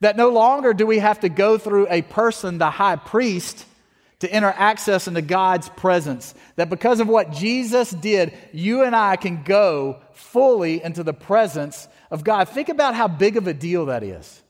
That 0.00 0.16
no 0.16 0.30
longer 0.30 0.72
do 0.72 0.86
we 0.86 1.00
have 1.00 1.20
to 1.20 1.28
go 1.28 1.58
through 1.58 1.88
a 1.90 2.02
person, 2.02 2.58
the 2.58 2.70
high 2.70 2.96
priest, 2.96 3.66
to 4.20 4.32
enter 4.32 4.52
access 4.56 5.06
into 5.06 5.22
God's 5.22 5.68
presence. 5.70 6.34
That 6.56 6.70
because 6.70 7.00
of 7.00 7.08
what 7.08 7.32
Jesus 7.32 7.90
did, 7.90 8.32
you 8.52 8.82
and 8.82 8.94
I 8.94 9.16
can 9.16 9.42
go 9.42 10.00
fully 10.12 10.82
into 10.82 11.02
the 11.02 11.12
presence 11.12 11.88
of 12.10 12.24
God. 12.24 12.48
Think 12.48 12.68
about 12.68 12.94
how 12.94 13.08
big 13.08 13.36
of 13.36 13.46
a 13.46 13.54
deal 13.54 13.86
that 13.86 14.02
is. 14.02 14.42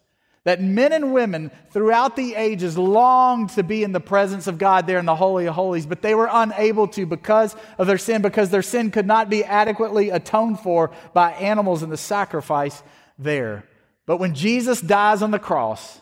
That 0.44 0.62
men 0.62 0.94
and 0.94 1.12
women 1.12 1.50
throughout 1.72 2.16
the 2.16 2.34
ages 2.34 2.78
longed 2.78 3.50
to 3.50 3.62
be 3.62 3.82
in 3.82 3.92
the 3.92 4.00
presence 4.00 4.46
of 4.46 4.56
God 4.56 4.86
there 4.86 4.98
in 4.98 5.04
the 5.04 5.14
Holy 5.14 5.44
of 5.44 5.54
Holies, 5.54 5.84
but 5.84 6.00
they 6.00 6.14
were 6.14 6.30
unable 6.32 6.88
to 6.88 7.04
because 7.04 7.54
of 7.76 7.86
their 7.86 7.98
sin, 7.98 8.22
because 8.22 8.48
their 8.48 8.62
sin 8.62 8.90
could 8.90 9.06
not 9.06 9.28
be 9.28 9.44
adequately 9.44 10.08
atoned 10.08 10.60
for 10.60 10.90
by 11.12 11.32
animals 11.32 11.82
in 11.82 11.90
the 11.90 11.98
sacrifice 11.98 12.82
there. 13.18 13.64
But 14.06 14.18
when 14.18 14.34
Jesus 14.34 14.80
dies 14.80 15.20
on 15.20 15.32
the 15.32 15.38
cross, 15.38 16.00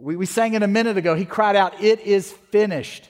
we, 0.00 0.16
we 0.16 0.26
sang 0.26 0.54
it 0.54 0.62
a 0.62 0.68
minute 0.68 0.96
ago. 0.96 1.14
He 1.14 1.24
cried 1.24 1.56
out, 1.56 1.82
It 1.82 2.00
is 2.00 2.30
finished. 2.30 3.08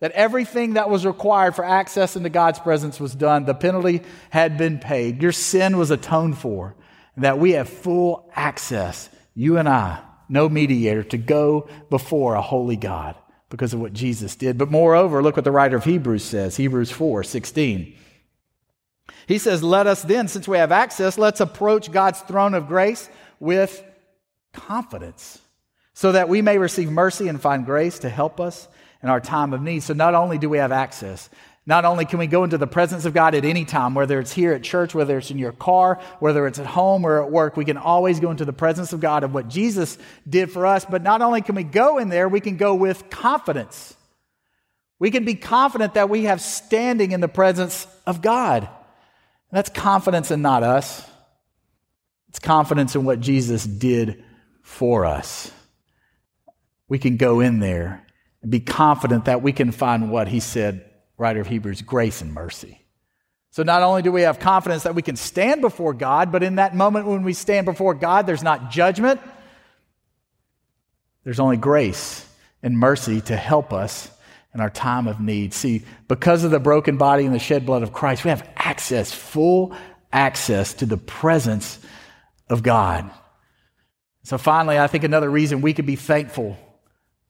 That 0.00 0.12
everything 0.12 0.74
that 0.74 0.88
was 0.88 1.04
required 1.04 1.54
for 1.54 1.64
access 1.64 2.16
into 2.16 2.30
God's 2.30 2.58
presence 2.58 2.98
was 2.98 3.14
done. 3.14 3.44
The 3.44 3.54
penalty 3.54 4.00
had 4.30 4.56
been 4.56 4.78
paid. 4.78 5.22
Your 5.22 5.32
sin 5.32 5.76
was 5.76 5.90
atoned 5.90 6.38
for. 6.38 6.74
That 7.18 7.38
we 7.38 7.52
have 7.52 7.68
full 7.68 8.30
access, 8.34 9.10
you 9.34 9.58
and 9.58 9.68
I, 9.68 10.00
no 10.26 10.48
mediator, 10.48 11.02
to 11.04 11.18
go 11.18 11.68
before 11.90 12.34
a 12.34 12.40
holy 12.40 12.76
God 12.76 13.14
because 13.50 13.74
of 13.74 13.80
what 13.80 13.92
Jesus 13.92 14.36
did. 14.36 14.56
But 14.56 14.70
moreover, 14.70 15.22
look 15.22 15.36
what 15.36 15.44
the 15.44 15.50
writer 15.50 15.76
of 15.76 15.84
Hebrews 15.84 16.24
says 16.24 16.56
Hebrews 16.56 16.90
4 16.90 17.22
16. 17.22 17.94
He 19.26 19.36
says, 19.36 19.62
Let 19.62 19.86
us 19.86 20.00
then, 20.00 20.28
since 20.28 20.48
we 20.48 20.56
have 20.56 20.72
access, 20.72 21.18
let's 21.18 21.40
approach 21.40 21.92
God's 21.92 22.20
throne 22.20 22.54
of 22.54 22.68
grace 22.68 23.10
with 23.38 23.84
confidence 24.54 25.40
so 26.00 26.12
that 26.12 26.30
we 26.30 26.40
may 26.40 26.56
receive 26.56 26.90
mercy 26.90 27.28
and 27.28 27.38
find 27.38 27.66
grace 27.66 27.98
to 27.98 28.08
help 28.08 28.40
us 28.40 28.68
in 29.02 29.10
our 29.10 29.20
time 29.20 29.52
of 29.52 29.60
need. 29.60 29.80
So 29.80 29.92
not 29.92 30.14
only 30.14 30.38
do 30.38 30.48
we 30.48 30.56
have 30.56 30.72
access, 30.72 31.28
not 31.66 31.84
only 31.84 32.06
can 32.06 32.18
we 32.18 32.26
go 32.26 32.42
into 32.42 32.56
the 32.56 32.66
presence 32.66 33.04
of 33.04 33.12
God 33.12 33.34
at 33.34 33.44
any 33.44 33.66
time, 33.66 33.92
whether 33.92 34.18
it's 34.18 34.32
here 34.32 34.54
at 34.54 34.62
church, 34.62 34.94
whether 34.94 35.18
it's 35.18 35.30
in 35.30 35.36
your 35.36 35.52
car, 35.52 36.00
whether 36.18 36.46
it's 36.46 36.58
at 36.58 36.64
home 36.64 37.04
or 37.04 37.22
at 37.22 37.30
work, 37.30 37.54
we 37.54 37.66
can 37.66 37.76
always 37.76 38.18
go 38.18 38.30
into 38.30 38.46
the 38.46 38.52
presence 38.54 38.94
of 38.94 39.00
God 39.00 39.24
of 39.24 39.34
what 39.34 39.48
Jesus 39.48 39.98
did 40.26 40.50
for 40.50 40.64
us. 40.64 40.86
But 40.86 41.02
not 41.02 41.20
only 41.20 41.42
can 41.42 41.54
we 41.54 41.64
go 41.64 41.98
in 41.98 42.08
there, 42.08 42.30
we 42.30 42.40
can 42.40 42.56
go 42.56 42.74
with 42.74 43.10
confidence. 43.10 43.94
We 44.98 45.10
can 45.10 45.26
be 45.26 45.34
confident 45.34 45.92
that 45.94 46.08
we 46.08 46.24
have 46.24 46.40
standing 46.40 47.12
in 47.12 47.20
the 47.20 47.28
presence 47.28 47.86
of 48.06 48.22
God. 48.22 48.62
And 48.62 48.70
that's 49.50 49.68
confidence 49.68 50.30
in 50.30 50.40
not 50.40 50.62
us, 50.62 51.06
it's 52.30 52.38
confidence 52.38 52.94
in 52.96 53.04
what 53.04 53.20
Jesus 53.20 53.66
did 53.66 54.24
for 54.62 55.04
us 55.04 55.52
we 56.90 56.98
can 56.98 57.16
go 57.16 57.40
in 57.40 57.60
there 57.60 58.04
and 58.42 58.50
be 58.50 58.60
confident 58.60 59.26
that 59.26 59.40
we 59.40 59.52
can 59.52 59.70
find 59.70 60.10
what 60.10 60.26
he 60.28 60.40
said, 60.40 60.84
writer 61.16 61.40
of 61.40 61.46
Hebrews, 61.46 61.82
grace 61.82 62.20
and 62.20 62.34
mercy. 62.34 62.84
So 63.52 63.62
not 63.62 63.82
only 63.82 64.02
do 64.02 64.10
we 64.12 64.22
have 64.22 64.40
confidence 64.40 64.82
that 64.82 64.96
we 64.96 65.02
can 65.02 65.16
stand 65.16 65.60
before 65.60 65.94
God, 65.94 66.32
but 66.32 66.42
in 66.42 66.56
that 66.56 66.74
moment 66.74 67.06
when 67.06 67.22
we 67.22 67.32
stand 67.32 67.64
before 67.64 67.94
God, 67.94 68.26
there's 68.26 68.42
not 68.42 68.70
judgment, 68.70 69.20
there's 71.22 71.38
only 71.38 71.56
grace 71.56 72.26
and 72.62 72.76
mercy 72.76 73.20
to 73.22 73.36
help 73.36 73.72
us 73.72 74.10
in 74.52 74.60
our 74.60 74.70
time 74.70 75.06
of 75.06 75.20
need. 75.20 75.54
See, 75.54 75.84
because 76.08 76.42
of 76.42 76.50
the 76.50 76.58
broken 76.58 76.96
body 76.96 77.24
and 77.24 77.32
the 77.32 77.38
shed 77.38 77.64
blood 77.64 77.84
of 77.84 77.92
Christ, 77.92 78.24
we 78.24 78.30
have 78.30 78.48
access, 78.56 79.12
full 79.12 79.76
access 80.12 80.74
to 80.74 80.86
the 80.86 80.96
presence 80.96 81.78
of 82.48 82.64
God. 82.64 83.08
So 84.24 84.38
finally, 84.38 84.76
I 84.76 84.88
think 84.88 85.04
another 85.04 85.30
reason 85.30 85.60
we 85.60 85.72
could 85.72 85.86
be 85.86 85.94
thankful 85.94 86.58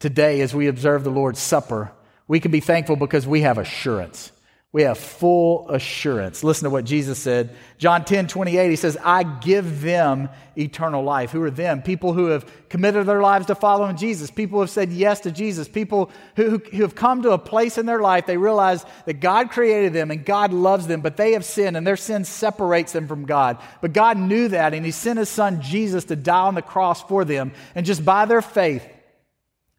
today 0.01 0.41
as 0.41 0.55
we 0.55 0.67
observe 0.67 1.05
the 1.05 1.11
Lord's 1.11 1.39
Supper, 1.39 1.93
we 2.27 2.41
can 2.41 2.51
be 2.51 2.61
thankful 2.61 2.97
because 2.97 3.27
we 3.27 3.43
have 3.43 3.59
assurance. 3.59 4.33
We 4.73 4.83
have 4.83 4.99
full 4.99 5.69
assurance. 5.69 6.45
Listen 6.45 6.65
to 6.65 6.71
what 6.71 6.85
Jesus 6.85 7.19
said. 7.19 7.57
John 7.77 8.05
10 8.05 8.29
28, 8.29 8.71
he 8.71 8.77
says, 8.77 8.97
I 9.03 9.25
give 9.25 9.83
them 9.83 10.29
eternal 10.57 11.03
life. 11.03 11.33
Who 11.33 11.43
are 11.43 11.51
them? 11.51 11.83
People 11.83 12.13
who 12.13 12.27
have 12.27 12.49
committed 12.69 13.05
their 13.07 13.21
lives 13.21 13.47
to 13.47 13.57
following 13.57 13.97
Jesus. 13.97 14.31
People 14.31 14.59
who 14.59 14.61
have 14.61 14.71
said 14.71 14.93
yes 14.93 15.19
to 15.21 15.33
Jesus. 15.33 15.67
People 15.67 16.13
who, 16.37 16.59
who 16.59 16.83
have 16.83 16.95
come 16.95 17.23
to 17.23 17.33
a 17.33 17.39
place 17.39 17.79
in 17.79 17.87
their 17.87 18.01
life, 18.01 18.27
they 18.27 18.37
realize 18.37 18.87
that 19.07 19.15
God 19.15 19.51
created 19.51 19.93
them 19.93 20.13
and 20.13 20.25
God 20.25 20.53
loves 20.53 20.87
them, 20.87 21.01
but 21.01 21.17
they 21.17 21.33
have 21.33 21.45
sinned 21.45 21.77
and 21.77 21.85
their 21.85 21.97
sin 21.97 22.25
separates 22.25 22.93
them 22.93 23.09
from 23.09 23.25
God. 23.25 23.59
But 23.81 23.93
God 23.93 24.19
knew 24.19 24.47
that 24.49 24.73
and 24.73 24.87
he 24.87 24.93
sent 24.93 25.19
his 25.19 25.29
son 25.29 25.63
Jesus 25.63 26.05
to 26.05 26.17
die 26.17 26.47
on 26.47 26.55
the 26.55 26.63
cross 26.63 27.03
for 27.03 27.25
them. 27.25 27.51
And 27.75 27.85
just 27.85 28.05
by 28.05 28.25
their 28.25 28.43
faith, 28.43 28.87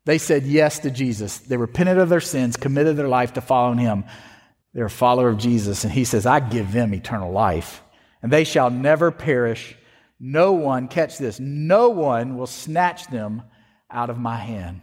they 0.05 0.17
said 0.17 0.43
yes 0.43 0.79
to 0.79 0.91
Jesus. 0.91 1.39
They 1.39 1.57
repented 1.57 1.97
of 1.97 2.09
their 2.09 2.21
sins, 2.21 2.57
committed 2.57 2.97
their 2.97 3.07
life 3.07 3.33
to 3.33 3.41
following 3.41 3.77
him. 3.77 4.05
They're 4.73 4.85
a 4.85 4.89
follower 4.89 5.29
of 5.29 5.37
Jesus. 5.37 5.83
And 5.83 5.93
he 5.93 6.05
says, 6.05 6.25
I 6.25 6.39
give 6.39 6.71
them 6.71 6.93
eternal 6.93 7.31
life, 7.31 7.83
and 8.21 8.31
they 8.31 8.43
shall 8.43 8.69
never 8.69 9.11
perish. 9.11 9.75
No 10.19 10.53
one, 10.53 10.87
catch 10.87 11.17
this, 11.17 11.39
no 11.39 11.89
one 11.89 12.37
will 12.37 12.47
snatch 12.47 13.07
them 13.07 13.43
out 13.89 14.09
of 14.09 14.17
my 14.17 14.37
hand. 14.37 14.81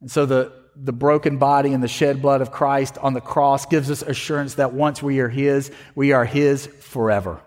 And 0.00 0.10
so 0.10 0.26
the, 0.26 0.52
the 0.74 0.92
broken 0.92 1.38
body 1.38 1.72
and 1.72 1.82
the 1.82 1.88
shed 1.88 2.20
blood 2.20 2.40
of 2.40 2.50
Christ 2.50 2.98
on 2.98 3.12
the 3.14 3.20
cross 3.20 3.66
gives 3.66 3.90
us 3.90 4.02
assurance 4.02 4.54
that 4.54 4.72
once 4.72 5.02
we 5.02 5.20
are 5.20 5.28
His, 5.28 5.70
we 5.94 6.12
are 6.12 6.24
His 6.24 6.66
forever. 6.66 7.40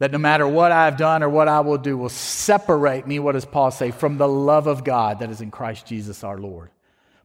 That 0.00 0.10
no 0.10 0.18
matter 0.18 0.46
what 0.46 0.72
I've 0.72 0.96
done 0.96 1.22
or 1.22 1.28
what 1.28 1.48
I 1.48 1.60
will 1.60 1.78
do 1.78 1.96
will 1.96 2.08
separate 2.08 3.06
me, 3.06 3.18
what 3.20 3.32
does 3.32 3.44
Paul 3.44 3.70
say, 3.70 3.90
from 3.90 4.18
the 4.18 4.28
love 4.28 4.66
of 4.66 4.84
God 4.84 5.20
that 5.20 5.30
is 5.30 5.40
in 5.40 5.50
Christ 5.50 5.86
Jesus 5.86 6.24
our 6.24 6.38
Lord. 6.38 6.70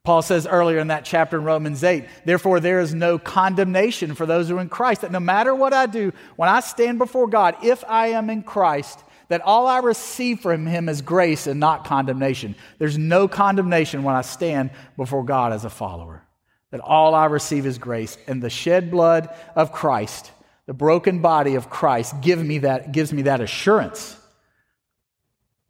Paul 0.04 0.22
says 0.22 0.48
earlier 0.48 0.80
in 0.80 0.88
that 0.88 1.06
chapter 1.06 1.38
in 1.38 1.44
Romans 1.44 1.84
8, 1.84 2.06
therefore 2.26 2.60
there 2.60 2.80
is 2.80 2.94
no 2.94 3.20
condemnation 3.20 4.16
for 4.16 4.26
those 4.26 4.48
who 4.48 4.58
are 4.58 4.62
in 4.62 4.70
Christ. 4.70 5.02
That 5.02 5.12
no 5.12 5.20
matter 5.20 5.54
what 5.54 5.74
I 5.74 5.88
do, 5.88 6.14
when 6.36 6.50
I 6.50 6.62
stand 6.62 7.00
before 7.00 7.28
God, 7.28 7.58
if 7.64 7.84
I 7.88 8.08
am 8.10 8.30
in 8.30 8.44
Christ, 8.44 9.04
that 9.28 9.42
all 9.42 9.68
I 9.68 9.80
receive 9.80 10.40
from 10.40 10.66
Him 10.66 10.90
is 10.90 11.02
grace 11.02 11.48
and 11.48 11.60
not 11.60 11.86
condemnation. 11.86 12.56
There's 12.78 12.98
no 12.98 13.28
condemnation 13.28 14.04
when 14.04 14.16
I 14.16 14.22
stand 14.22 14.72
before 14.98 15.24
God 15.24 15.54
as 15.54 15.66
a 15.66 15.70
follower. 15.70 16.24
That 16.72 16.82
all 16.82 17.14
I 17.14 17.26
receive 17.26 17.66
is 17.66 17.78
grace. 17.78 18.18
And 18.28 18.42
the 18.42 18.50
shed 18.50 18.92
blood 18.92 19.30
of 19.56 19.72
Christ 19.72 20.32
the 20.70 20.74
broken 20.76 21.20
body 21.20 21.56
of 21.56 21.68
Christ 21.68 22.22
give 22.22 22.46
me 22.46 22.60
that, 22.60 22.92
gives 22.92 23.12
me 23.12 23.24
that 23.24 23.42
assurance 23.42 24.16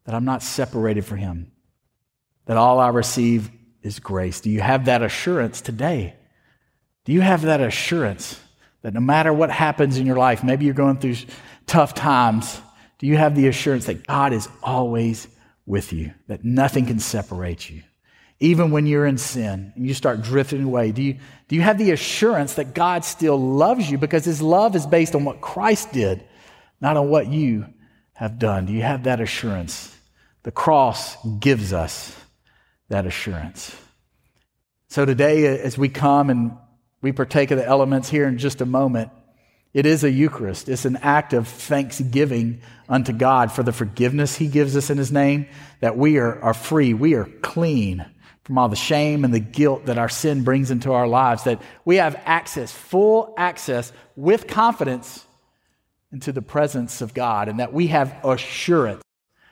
that 0.04 0.14
I'm 0.14 0.26
not 0.26 0.42
separated 0.42 1.06
from 1.06 1.16
Him, 1.16 1.52
that 2.44 2.58
all 2.58 2.78
I 2.78 2.88
receive 2.88 3.50
is 3.80 3.98
grace. 3.98 4.42
Do 4.42 4.50
you 4.50 4.60
have 4.60 4.84
that 4.84 5.00
assurance 5.02 5.62
today? 5.62 6.16
Do 7.06 7.14
you 7.14 7.22
have 7.22 7.40
that 7.40 7.62
assurance 7.62 8.38
That 8.82 8.94
no 8.94 9.00
matter 9.00 9.32
what 9.32 9.50
happens 9.50 9.98
in 9.98 10.06
your 10.06 10.16
life, 10.16 10.42
maybe 10.42 10.64
you're 10.64 10.74
going 10.74 10.98
through 10.98 11.16
tough 11.66 11.94
times, 11.94 12.60
do 12.98 13.06
you 13.06 13.16
have 13.16 13.36
the 13.36 13.48
assurance 13.48 13.86
that 13.86 14.06
God 14.06 14.32
is 14.32 14.48
always 14.62 15.28
with 15.66 15.92
you, 15.92 16.12
that 16.28 16.44
nothing 16.44 16.86
can 16.86 16.98
separate 16.98 17.68
you? 17.68 17.82
Even 18.40 18.70
when 18.70 18.86
you're 18.86 19.06
in 19.06 19.18
sin 19.18 19.72
and 19.76 19.86
you 19.86 19.92
start 19.92 20.22
drifting 20.22 20.64
away, 20.64 20.92
do 20.92 21.02
you, 21.02 21.18
do 21.48 21.56
you 21.56 21.60
have 21.60 21.76
the 21.76 21.90
assurance 21.90 22.54
that 22.54 22.74
God 22.74 23.04
still 23.04 23.38
loves 23.38 23.90
you 23.90 23.98
because 23.98 24.24
his 24.24 24.40
love 24.40 24.74
is 24.74 24.86
based 24.86 25.14
on 25.14 25.24
what 25.24 25.42
Christ 25.42 25.92
did, 25.92 26.24
not 26.80 26.96
on 26.96 27.10
what 27.10 27.26
you 27.26 27.66
have 28.14 28.38
done? 28.38 28.64
Do 28.64 28.72
you 28.72 28.80
have 28.80 29.04
that 29.04 29.20
assurance? 29.20 29.94
The 30.42 30.50
cross 30.50 31.18
gives 31.38 31.74
us 31.74 32.16
that 32.88 33.04
assurance. 33.04 33.76
So 34.88 35.04
today, 35.04 35.58
as 35.58 35.76
we 35.76 35.90
come 35.90 36.30
and 36.30 36.56
we 37.02 37.12
partake 37.12 37.50
of 37.50 37.58
the 37.58 37.66
elements 37.66 38.08
here 38.08 38.26
in 38.26 38.38
just 38.38 38.62
a 38.62 38.66
moment, 38.66 39.10
it 39.74 39.84
is 39.84 40.02
a 40.02 40.10
Eucharist. 40.10 40.68
It's 40.70 40.86
an 40.86 40.96
act 40.96 41.34
of 41.34 41.46
thanksgiving 41.46 42.62
unto 42.88 43.12
God 43.12 43.52
for 43.52 43.62
the 43.62 43.72
forgiveness 43.72 44.34
He 44.34 44.48
gives 44.48 44.76
us 44.76 44.88
in 44.88 44.96
His 44.96 45.12
name, 45.12 45.46
that 45.80 45.96
we 45.96 46.16
are, 46.16 46.42
are 46.42 46.54
free, 46.54 46.94
we 46.94 47.14
are 47.14 47.26
clean 47.42 48.06
from 48.50 48.58
all 48.58 48.68
the 48.68 48.74
shame 48.74 49.24
and 49.24 49.32
the 49.32 49.38
guilt 49.38 49.86
that 49.86 49.96
our 49.96 50.08
sin 50.08 50.42
brings 50.42 50.72
into 50.72 50.92
our 50.92 51.06
lives, 51.06 51.44
that 51.44 51.62
we 51.84 51.98
have 51.98 52.20
access, 52.24 52.72
full 52.72 53.32
access 53.38 53.92
with 54.16 54.48
confidence 54.48 55.24
into 56.10 56.32
the 56.32 56.42
presence 56.42 57.00
of 57.00 57.14
God, 57.14 57.48
and 57.48 57.60
that 57.60 57.72
we 57.72 57.86
have 57.86 58.12
assurance 58.24 59.04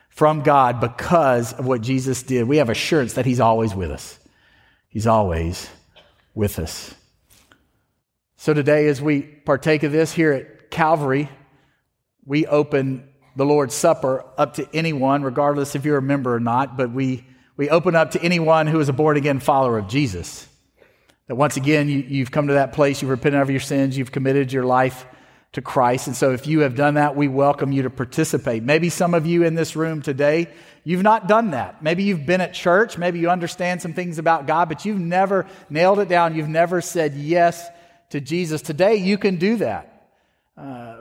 from 0.09 0.43
God 0.43 0.81
because 0.81 1.53
of 1.53 1.65
what 1.65 1.81
Jesus 1.81 2.25
did. 2.25 2.49
We 2.49 2.57
have 2.57 2.71
assurance 2.71 3.13
that 3.13 3.25
He's 3.25 3.39
always 3.39 3.73
with 3.73 3.93
us. 3.93 4.19
He's 4.89 5.07
always 5.07 5.71
with 6.35 6.59
us. 6.59 6.93
So 8.35 8.53
today, 8.53 8.89
as 8.89 9.01
we 9.01 9.23
partake 9.23 9.85
of 9.85 9.93
this 9.93 10.13
here 10.13 10.33
at 10.33 10.73
Calvary, 10.73 11.29
we 12.27 12.49
open 12.49 13.09
the 13.37 13.47
Lord's 13.47 13.77
Supper 13.77 14.25
up 14.37 14.55
to 14.55 14.69
anyone, 14.75 15.23
regardless 15.23 15.77
if 15.77 15.85
you're 15.85 15.99
a 15.99 16.03
member 16.03 16.35
or 16.35 16.41
not, 16.41 16.77
but 16.77 16.91
we, 16.91 17.28
we 17.59 17.69
open 17.69 17.97
up 17.97 18.13
to 18.13 18.23
anyone 18.23 18.69
who 18.69 18.79
is 18.79 18.89
a 18.89 18.93
born 18.93 19.17
again 19.17 19.41
follower 19.41 19.79
of 19.79 19.89
Jesus. 19.89 20.49
That 21.27 21.35
once 21.35 21.57
again, 21.57 21.89
you, 21.89 21.99
you've 21.99 22.31
come 22.31 22.47
to 22.47 22.55
that 22.55 22.73
place, 22.73 23.03
you've 23.03 23.11
repented 23.11 23.43
of 23.43 23.51
your 23.51 23.61
sins, 23.61 23.99
you've 23.99 24.13
committed 24.13 24.53
your 24.53 24.65
life 24.65 25.05
to 25.53 25.61
Christ. 25.61 26.07
And 26.07 26.15
so 26.17 26.31
if 26.31 26.47
you 26.47 26.61
have 26.61 26.77
done 26.77 26.95
that, 26.95 27.17
we 27.17 27.27
welcome 27.27 27.73
you 27.73 27.83
to 27.83 27.91
participate. 27.91 28.63
Maybe 28.63 28.91
some 28.91 29.13
of 29.13 29.27
you 29.27 29.43
in 29.43 29.57
this 29.57 29.75
room 29.75 30.03
today, 30.03 30.49
you've 30.85 31.03
not 31.03 31.27
done 31.27 31.51
that. 31.51 31.83
Maybe 31.83 32.05
you've 32.05 32.25
been 32.25 32.41
at 32.41 32.55
church, 32.55 32.97
maybe 32.97 33.19
you 33.19 33.29
understand 33.29 33.83
some 33.83 33.93
things 33.93 34.21
about 34.21 34.47
God, 34.47 34.69
but 34.69 34.85
you've 34.85 35.01
never 35.01 35.45
nailed 35.69 35.99
it 35.99 36.09
down. 36.09 36.37
You've 36.37 36.49
never 36.49 36.81
said 36.81 37.15
yes 37.15 37.69
to 38.11 38.21
Jesus. 38.21 38.63
Today, 38.63 38.97
you 38.97 39.19
can 39.19 39.35
do 39.35 39.57
that. 39.57 40.11
Uh, 40.57 40.97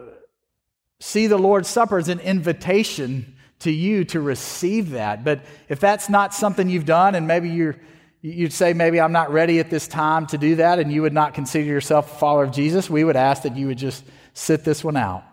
see 1.00 1.28
the 1.28 1.38
Lord's 1.38 1.70
Supper 1.70 2.00
as 2.00 2.10
an 2.10 2.20
invitation 2.20 3.37
to 3.60 3.72
you 3.72 4.06
to 4.06 4.22
receive 4.22 4.92
that. 4.92 5.24
But 5.24 5.42
if 5.70 5.80
that's 5.80 6.10
not 6.10 6.34
something 6.34 6.70
you've 6.70 6.86
done, 6.86 7.16
and 7.16 7.28
maybe 7.28 7.50
you're 7.50 7.78
you'd 8.22 8.54
say, 8.54 8.74
maybe 8.74 9.00
I'm 9.00 9.12
not 9.12 9.32
ready 9.32 9.60
at 9.60 9.70
this 9.70 9.88
time 9.88 10.28
to 10.28 10.38
do 10.38 10.56
that, 10.56 10.80
and 10.80 10.92
you 10.92 11.04
would 11.04 11.14
not 11.14 11.34
consider 11.34 11.66
yourself 11.66 12.12
a 12.12 12.20
follower 12.20 12.44
of 12.44 12.52
Jesus, 12.52 12.90
we 12.90 13.04
would 13.04 13.16
ask 13.16 13.44
that 13.44 13.56
you 13.56 13.68
would 13.68 13.78
just 13.78 14.04
sit 14.34 14.64
this 14.64 14.84
one 14.84 14.98
out. 14.98 15.24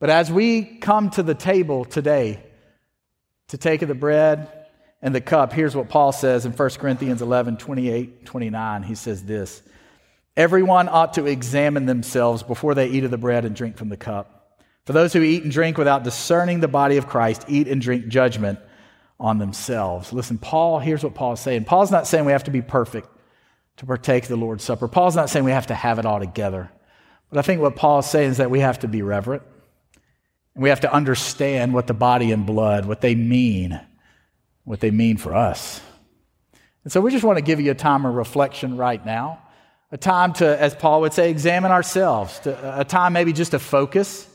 But 0.00 0.10
as 0.10 0.32
we 0.32 0.64
come 0.64 1.10
to 1.10 1.22
the 1.22 1.34
table 1.34 1.84
today 1.84 2.42
to 3.48 3.58
take 3.58 3.82
of 3.82 3.88
the 3.88 3.94
bread 3.94 4.50
and 5.00 5.14
the 5.14 5.20
cup, 5.20 5.52
here's 5.52 5.76
what 5.76 5.88
Paul 5.88 6.12
says 6.12 6.44
in 6.44 6.52
1 6.52 6.70
Corinthians 6.70 7.22
11 7.22 7.58
28 7.58 8.24
29. 8.26 8.82
He 8.82 8.94
says 8.94 9.24
this 9.24 9.62
Everyone 10.36 10.88
ought 10.88 11.14
to 11.14 11.26
examine 11.26 11.86
themselves 11.86 12.42
before 12.42 12.74
they 12.74 12.88
eat 12.88 13.04
of 13.04 13.10
the 13.10 13.18
bread 13.18 13.44
and 13.44 13.54
drink 13.54 13.76
from 13.76 13.90
the 13.90 13.96
cup. 13.96 14.41
For 14.84 14.92
those 14.92 15.12
who 15.12 15.22
eat 15.22 15.44
and 15.44 15.52
drink 15.52 15.78
without 15.78 16.02
discerning 16.02 16.60
the 16.60 16.68
body 16.68 16.96
of 16.96 17.06
Christ 17.06 17.44
eat 17.48 17.68
and 17.68 17.80
drink 17.80 18.08
judgment 18.08 18.58
on 19.20 19.38
themselves. 19.38 20.12
Listen, 20.12 20.38
Paul, 20.38 20.80
here's 20.80 21.04
what 21.04 21.14
Paul 21.14 21.34
is 21.34 21.40
saying. 21.40 21.64
Paul's 21.64 21.92
not 21.92 22.08
saying 22.08 22.24
we 22.24 22.32
have 22.32 22.44
to 22.44 22.50
be 22.50 22.62
perfect 22.62 23.08
to 23.76 23.86
partake 23.86 24.26
the 24.26 24.36
Lord's 24.36 24.64
Supper. 24.64 24.88
Paul's 24.88 25.14
not 25.14 25.30
saying 25.30 25.44
we 25.44 25.52
have 25.52 25.68
to 25.68 25.74
have 25.74 26.00
it 26.00 26.06
all 26.06 26.18
together. 26.18 26.70
But 27.30 27.38
I 27.38 27.42
think 27.42 27.60
what 27.60 27.76
Paul 27.76 28.00
is 28.00 28.06
saying 28.06 28.32
is 28.32 28.36
that 28.38 28.50
we 28.50 28.60
have 28.60 28.80
to 28.80 28.88
be 28.88 29.02
reverent. 29.02 29.44
And 30.54 30.62
we 30.62 30.70
have 30.70 30.80
to 30.80 30.92
understand 30.92 31.72
what 31.72 31.86
the 31.86 31.94
body 31.94 32.32
and 32.32 32.44
blood, 32.44 32.84
what 32.84 33.00
they 33.00 33.14
mean, 33.14 33.80
what 34.64 34.80
they 34.80 34.90
mean 34.90 35.16
for 35.16 35.34
us. 35.34 35.80
And 36.82 36.92
so 36.92 37.00
we 37.00 37.12
just 37.12 37.24
want 37.24 37.38
to 37.38 37.44
give 37.44 37.60
you 37.60 37.70
a 37.70 37.76
time 37.76 38.04
of 38.04 38.14
reflection 38.14 38.76
right 38.76 39.04
now, 39.06 39.40
a 39.92 39.96
time 39.96 40.32
to, 40.34 40.60
as 40.60 40.74
Paul 40.74 41.02
would 41.02 41.12
say, 41.12 41.30
examine 41.30 41.70
ourselves, 41.70 42.40
to, 42.40 42.80
a 42.80 42.84
time 42.84 43.12
maybe 43.12 43.32
just 43.32 43.52
to 43.52 43.60
focus 43.60 44.28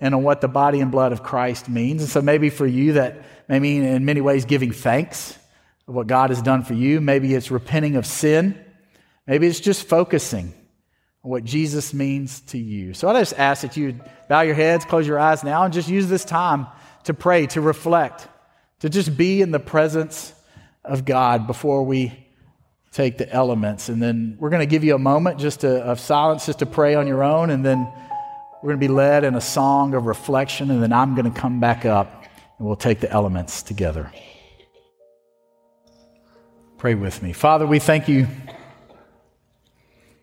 and 0.00 0.14
on 0.14 0.22
what 0.22 0.40
the 0.40 0.48
body 0.48 0.80
and 0.80 0.90
blood 0.90 1.12
of 1.12 1.22
Christ 1.22 1.68
means. 1.68 2.02
And 2.02 2.10
so 2.10 2.22
maybe 2.22 2.50
for 2.50 2.66
you 2.66 2.94
that 2.94 3.22
may 3.48 3.58
mean 3.58 3.84
in 3.84 4.04
many 4.04 4.20
ways 4.20 4.44
giving 4.44 4.72
thanks 4.72 5.38
of 5.86 5.94
what 5.94 6.06
God 6.06 6.30
has 6.30 6.40
done 6.40 6.62
for 6.62 6.74
you. 6.74 7.00
Maybe 7.00 7.34
it's 7.34 7.50
repenting 7.50 7.96
of 7.96 8.06
sin. 8.06 8.58
Maybe 9.26 9.46
it's 9.46 9.60
just 9.60 9.86
focusing 9.86 10.54
on 11.22 11.30
what 11.30 11.44
Jesus 11.44 11.92
means 11.92 12.40
to 12.40 12.58
you. 12.58 12.94
So 12.94 13.08
I 13.08 13.20
just 13.20 13.38
ask 13.38 13.62
that 13.62 13.76
you 13.76 14.00
bow 14.28 14.40
your 14.40 14.54
heads, 14.54 14.84
close 14.84 15.06
your 15.06 15.18
eyes 15.18 15.44
now, 15.44 15.64
and 15.64 15.74
just 15.74 15.88
use 15.88 16.08
this 16.08 16.24
time 16.24 16.66
to 17.04 17.14
pray, 17.14 17.46
to 17.48 17.60
reflect, 17.60 18.28
to 18.80 18.88
just 18.88 19.16
be 19.16 19.42
in 19.42 19.50
the 19.50 19.60
presence 19.60 20.32
of 20.84 21.04
God 21.04 21.46
before 21.46 21.82
we 21.82 22.26
take 22.92 23.18
the 23.18 23.30
elements. 23.30 23.88
And 23.88 24.02
then 24.02 24.36
we're 24.40 24.50
going 24.50 24.60
to 24.60 24.66
give 24.66 24.82
you 24.82 24.94
a 24.94 24.98
moment 24.98 25.38
just 25.38 25.60
to, 25.60 25.82
of 25.82 26.00
silence 26.00 26.46
just 26.46 26.60
to 26.60 26.66
pray 26.66 26.94
on 26.94 27.06
your 27.06 27.22
own. 27.22 27.50
And 27.50 27.64
then 27.64 27.92
we're 28.62 28.68
going 28.68 28.80
to 28.80 28.88
be 28.88 28.92
led 28.92 29.24
in 29.24 29.34
a 29.34 29.40
song 29.40 29.94
of 29.94 30.06
reflection. 30.06 30.70
And 30.70 30.82
then 30.82 30.92
I'm 30.92 31.14
going 31.14 31.32
to 31.32 31.38
come 31.38 31.60
back 31.60 31.84
up 31.86 32.24
and 32.58 32.66
we'll 32.66 32.76
take 32.76 33.00
the 33.00 33.10
elements 33.10 33.62
together. 33.62 34.12
Pray 36.76 36.94
with 36.94 37.22
me. 37.22 37.32
Father, 37.32 37.66
we 37.66 37.78
thank 37.78 38.08
you 38.08 38.26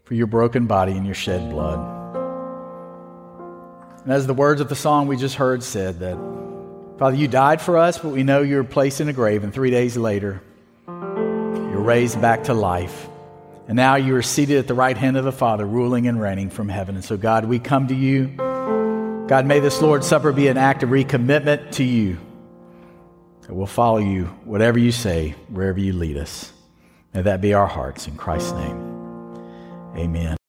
for 0.06 0.14
your 0.14 0.28
broken 0.28 0.68
body 0.68 0.94
and 0.94 1.06
your 1.06 1.16
shed 1.16 1.50
blood. 1.50 1.96
And 4.04 4.14
as 4.14 4.26
the 4.26 4.34
words 4.34 4.62
of 4.62 4.70
the 4.70 4.76
song 4.76 5.08
we 5.08 5.18
just 5.18 5.36
heard 5.36 5.62
said, 5.62 6.00
that, 6.00 6.18
Father, 6.98 7.18
you 7.18 7.28
died 7.28 7.62
for 7.62 7.78
us, 7.78 7.98
but 7.98 8.10
we 8.10 8.24
know 8.24 8.42
you're 8.42 8.64
placed 8.64 9.02
in 9.02 9.10
a 9.10 9.14
grave, 9.14 9.44
and 9.44 9.54
three 9.54 9.70
days 9.70 9.98
later, 9.98 10.42
you're 10.88 11.82
raised 11.82 12.22
back 12.22 12.46
to 12.46 12.54
life. 12.54 13.08
And 13.68 13.76
now 13.76 13.96
you 13.96 14.16
are 14.16 14.22
seated 14.22 14.60
at 14.60 14.68
the 14.68 14.74
right 14.74 14.96
hand 14.96 15.18
of 15.18 15.26
the 15.26 15.32
Father, 15.32 15.66
ruling 15.66 16.08
and 16.08 16.22
reigning 16.22 16.50
from 16.50 16.70
heaven. 16.70 16.96
And 16.96 17.04
so, 17.04 17.18
God, 17.18 17.46
we 17.46 17.60
come 17.60 17.88
to 17.88 17.96
you. 17.96 18.28
God, 19.28 19.46
may 19.46 19.60
this 19.60 19.82
Lord's 19.82 20.08
Supper 20.08 20.32
be 20.32 20.48
an 20.48 20.58
act 20.58 20.84
of 20.84 20.90
recommitment 20.90 21.72
to 21.74 21.84
you. 21.84 22.18
That 23.42 23.54
we'll 23.54 23.68
follow 23.68 23.98
you, 23.98 24.26
whatever 24.46 24.80
you 24.80 24.94
say, 24.94 25.36
wherever 25.50 25.80
you 25.80 25.92
lead 25.94 26.16
us. 26.16 26.54
May 27.14 27.24
that 27.24 27.42
be 27.42 27.54
our 27.54 27.68
hearts. 27.68 28.08
In 28.08 28.16
Christ's 28.16 28.54
name. 28.54 28.88
Amen. 29.98 30.38